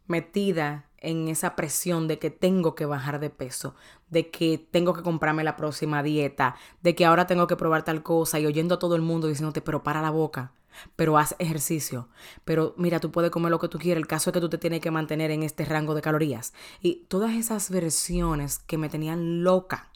metida 0.08 0.87
en 1.00 1.28
esa 1.28 1.56
presión 1.56 2.08
de 2.08 2.20
que 2.20 2.30
tengo 2.30 2.76
que 2.76 2.86
bajar 2.86 3.20
de 3.20 3.30
peso, 3.30 3.76
de 4.10 4.30
que 4.30 4.58
tengo 4.58 4.94
que 4.94 5.04
comprarme 5.04 5.44
la 5.44 5.56
próxima 5.56 6.04
dieta, 6.04 6.56
de 6.82 6.96
que 6.96 7.06
ahora 7.06 7.28
tengo 7.28 7.48
que 7.48 7.56
probar 7.56 7.84
tal 7.84 8.04
cosa 8.04 8.40
y 8.40 8.46
oyendo 8.46 8.76
a 8.76 8.80
todo 8.80 8.96
el 8.96 9.02
mundo 9.02 9.28
diciéndote, 9.28 9.62
pero 9.62 9.84
para 9.84 10.02
la 10.02 10.10
boca, 10.10 10.54
pero 10.96 11.18
haz 11.18 11.36
ejercicio, 11.40 12.10
pero 12.46 12.74
mira, 12.78 13.00
tú 13.00 13.12
puedes 13.12 13.32
comer 13.32 13.52
lo 13.52 13.60
que 13.60 13.68
tú 13.68 13.80
quieras, 13.80 14.02
el 14.02 14.08
caso 14.08 14.30
es 14.30 14.34
que 14.34 14.42
tú 14.42 14.50
te 14.50 14.58
tienes 14.58 14.82
que 14.82 14.92
mantener 14.92 15.32
en 15.32 15.44
este 15.44 15.66
rango 15.66 15.96
de 15.96 16.02
calorías. 16.02 16.54
Y 16.82 17.06
todas 17.08 17.36
esas 17.36 17.70
versiones 17.70 18.60
que 18.60 18.78
me 18.78 18.90
tenían 18.90 19.44
loca, 19.44 19.90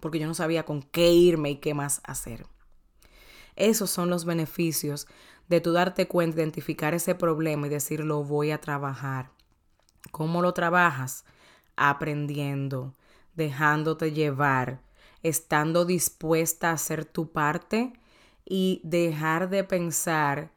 porque 0.00 0.18
yo 0.18 0.26
no 0.26 0.34
sabía 0.34 0.64
con 0.64 0.82
qué 0.82 1.12
irme 1.12 1.50
y 1.50 1.56
qué 1.56 1.74
más 1.74 2.00
hacer. 2.04 2.46
Esos 3.54 3.90
son 3.90 4.10
los 4.10 4.24
beneficios 4.24 5.06
de 5.48 5.60
tú 5.60 5.72
darte 5.72 6.08
cuenta, 6.08 6.38
identificar 6.38 6.94
ese 6.94 7.14
problema 7.14 7.66
y 7.66 7.70
decir 7.70 8.00
lo 8.00 8.24
voy 8.24 8.50
a 8.50 8.60
trabajar. 8.60 9.30
¿Cómo 10.10 10.42
lo 10.42 10.52
trabajas? 10.52 11.24
Aprendiendo, 11.76 12.94
dejándote 13.34 14.12
llevar, 14.12 14.80
estando 15.22 15.84
dispuesta 15.84 16.70
a 16.70 16.74
hacer 16.74 17.04
tu 17.04 17.30
parte 17.30 17.92
y 18.44 18.80
dejar 18.84 19.48
de 19.48 19.64
pensar 19.64 20.50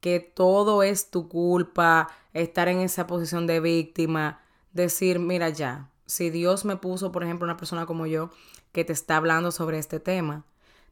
que 0.00 0.20
todo 0.20 0.82
es 0.82 1.10
tu 1.10 1.28
culpa, 1.28 2.08
estar 2.32 2.68
en 2.68 2.80
esa 2.80 3.06
posición 3.06 3.46
de 3.46 3.60
víctima, 3.60 4.40
decir, 4.72 5.18
mira 5.18 5.48
ya, 5.48 5.90
si 6.06 6.30
Dios 6.30 6.64
me 6.64 6.76
puso, 6.76 7.12
por 7.12 7.22
ejemplo, 7.22 7.44
una 7.44 7.56
persona 7.56 7.86
como 7.86 8.06
yo 8.06 8.30
que 8.72 8.84
te 8.84 8.92
está 8.92 9.16
hablando 9.16 9.52
sobre 9.52 9.78
este 9.78 10.00
tema, 10.00 10.44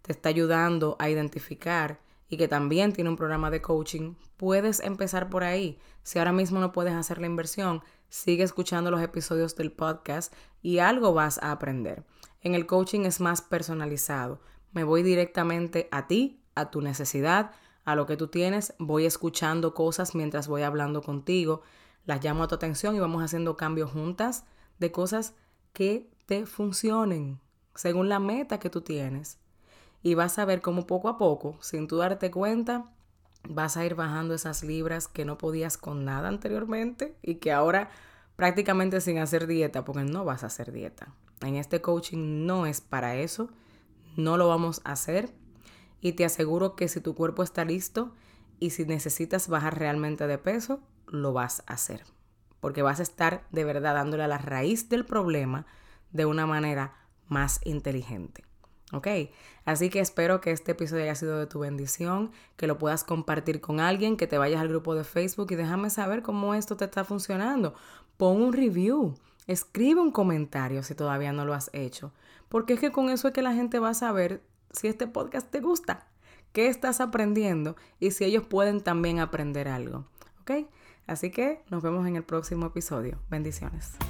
te 0.02 0.12
está 0.12 0.28
ayudando 0.28 0.96
a 0.98 1.10
identificar 1.10 1.98
y 2.30 2.36
que 2.36 2.48
también 2.48 2.92
tiene 2.92 3.10
un 3.10 3.16
programa 3.16 3.50
de 3.50 3.60
coaching, 3.60 4.14
puedes 4.36 4.78
empezar 4.80 5.28
por 5.28 5.42
ahí. 5.42 5.78
Si 6.04 6.18
ahora 6.18 6.32
mismo 6.32 6.60
no 6.60 6.70
puedes 6.70 6.94
hacer 6.94 7.18
la 7.18 7.26
inversión, 7.26 7.82
sigue 8.08 8.44
escuchando 8.44 8.92
los 8.92 9.02
episodios 9.02 9.56
del 9.56 9.72
podcast 9.72 10.32
y 10.62 10.78
algo 10.78 11.12
vas 11.12 11.42
a 11.42 11.50
aprender. 11.50 12.04
En 12.40 12.54
el 12.54 12.66
coaching 12.66 13.00
es 13.00 13.20
más 13.20 13.42
personalizado. 13.42 14.40
Me 14.72 14.84
voy 14.84 15.02
directamente 15.02 15.88
a 15.90 16.06
ti, 16.06 16.40
a 16.54 16.70
tu 16.70 16.80
necesidad, 16.80 17.50
a 17.84 17.96
lo 17.96 18.06
que 18.06 18.16
tú 18.16 18.28
tienes. 18.28 18.74
Voy 18.78 19.06
escuchando 19.06 19.74
cosas 19.74 20.14
mientras 20.14 20.46
voy 20.46 20.62
hablando 20.62 21.02
contigo. 21.02 21.62
Las 22.06 22.24
llamo 22.24 22.44
a 22.44 22.48
tu 22.48 22.54
atención 22.54 22.94
y 22.94 23.00
vamos 23.00 23.24
haciendo 23.24 23.56
cambios 23.56 23.90
juntas 23.90 24.44
de 24.78 24.92
cosas 24.92 25.34
que 25.72 26.08
te 26.26 26.46
funcionen 26.46 27.40
según 27.74 28.08
la 28.08 28.20
meta 28.20 28.60
que 28.60 28.70
tú 28.70 28.82
tienes 28.82 29.40
y 30.02 30.14
vas 30.14 30.38
a 30.38 30.44
ver 30.44 30.60
cómo 30.60 30.86
poco 30.86 31.08
a 31.08 31.18
poco, 31.18 31.58
sin 31.60 31.88
tú 31.88 31.98
darte 31.98 32.30
cuenta, 32.30 32.84
vas 33.48 33.76
a 33.76 33.84
ir 33.84 33.94
bajando 33.94 34.34
esas 34.34 34.62
libras 34.62 35.08
que 35.08 35.24
no 35.24 35.38
podías 35.38 35.76
con 35.76 36.04
nada 36.04 36.28
anteriormente 36.28 37.16
y 37.22 37.36
que 37.36 37.52
ahora 37.52 37.90
prácticamente 38.36 39.00
sin 39.00 39.18
hacer 39.18 39.46
dieta, 39.46 39.84
porque 39.84 40.04
no 40.04 40.24
vas 40.24 40.42
a 40.42 40.46
hacer 40.46 40.72
dieta. 40.72 41.14
En 41.42 41.56
este 41.56 41.80
coaching 41.80 42.46
no 42.46 42.66
es 42.66 42.80
para 42.80 43.16
eso, 43.16 43.50
no 44.16 44.36
lo 44.36 44.48
vamos 44.48 44.80
a 44.84 44.92
hacer 44.92 45.30
y 46.00 46.12
te 46.12 46.24
aseguro 46.24 46.74
que 46.76 46.88
si 46.88 47.00
tu 47.00 47.14
cuerpo 47.14 47.42
está 47.42 47.64
listo 47.64 48.14
y 48.58 48.70
si 48.70 48.84
necesitas 48.84 49.48
bajar 49.48 49.78
realmente 49.78 50.26
de 50.26 50.38
peso, 50.38 50.80
lo 51.06 51.32
vas 51.32 51.62
a 51.66 51.74
hacer. 51.74 52.04
Porque 52.60 52.82
vas 52.82 53.00
a 53.00 53.02
estar 53.02 53.46
de 53.50 53.64
verdad 53.64 53.94
dándole 53.94 54.24
a 54.24 54.28
la 54.28 54.38
raíz 54.38 54.88
del 54.88 55.04
problema 55.04 55.66
de 56.12 56.26
una 56.26 56.46
manera 56.46 56.96
más 57.26 57.60
inteligente. 57.64 58.49
¿Ok? 58.92 59.06
Así 59.64 59.88
que 59.88 60.00
espero 60.00 60.40
que 60.40 60.50
este 60.50 60.72
episodio 60.72 61.04
haya 61.04 61.14
sido 61.14 61.38
de 61.38 61.46
tu 61.46 61.60
bendición, 61.60 62.32
que 62.56 62.66
lo 62.66 62.78
puedas 62.78 63.04
compartir 63.04 63.60
con 63.60 63.78
alguien, 63.80 64.16
que 64.16 64.26
te 64.26 64.38
vayas 64.38 64.60
al 64.60 64.68
grupo 64.68 64.94
de 64.94 65.04
Facebook 65.04 65.48
y 65.50 65.56
déjame 65.56 65.90
saber 65.90 66.22
cómo 66.22 66.54
esto 66.54 66.76
te 66.76 66.86
está 66.86 67.04
funcionando. 67.04 67.74
Pon 68.16 68.42
un 68.42 68.52
review, 68.52 69.14
escribe 69.46 70.00
un 70.00 70.10
comentario 70.10 70.82
si 70.82 70.94
todavía 70.94 71.32
no 71.32 71.44
lo 71.44 71.54
has 71.54 71.70
hecho, 71.72 72.12
porque 72.48 72.74
es 72.74 72.80
que 72.80 72.90
con 72.90 73.10
eso 73.10 73.28
es 73.28 73.34
que 73.34 73.42
la 73.42 73.54
gente 73.54 73.78
va 73.78 73.90
a 73.90 73.94
saber 73.94 74.42
si 74.72 74.88
este 74.88 75.06
podcast 75.06 75.50
te 75.50 75.60
gusta, 75.60 76.06
qué 76.52 76.68
estás 76.68 77.00
aprendiendo 77.00 77.76
y 77.98 78.10
si 78.10 78.24
ellos 78.24 78.44
pueden 78.44 78.80
también 78.80 79.20
aprender 79.20 79.68
algo. 79.68 80.04
¿Ok? 80.40 80.66
Así 81.06 81.30
que 81.30 81.62
nos 81.70 81.82
vemos 81.82 82.06
en 82.06 82.16
el 82.16 82.22
próximo 82.22 82.66
episodio. 82.66 83.18
Bendiciones. 83.30 84.09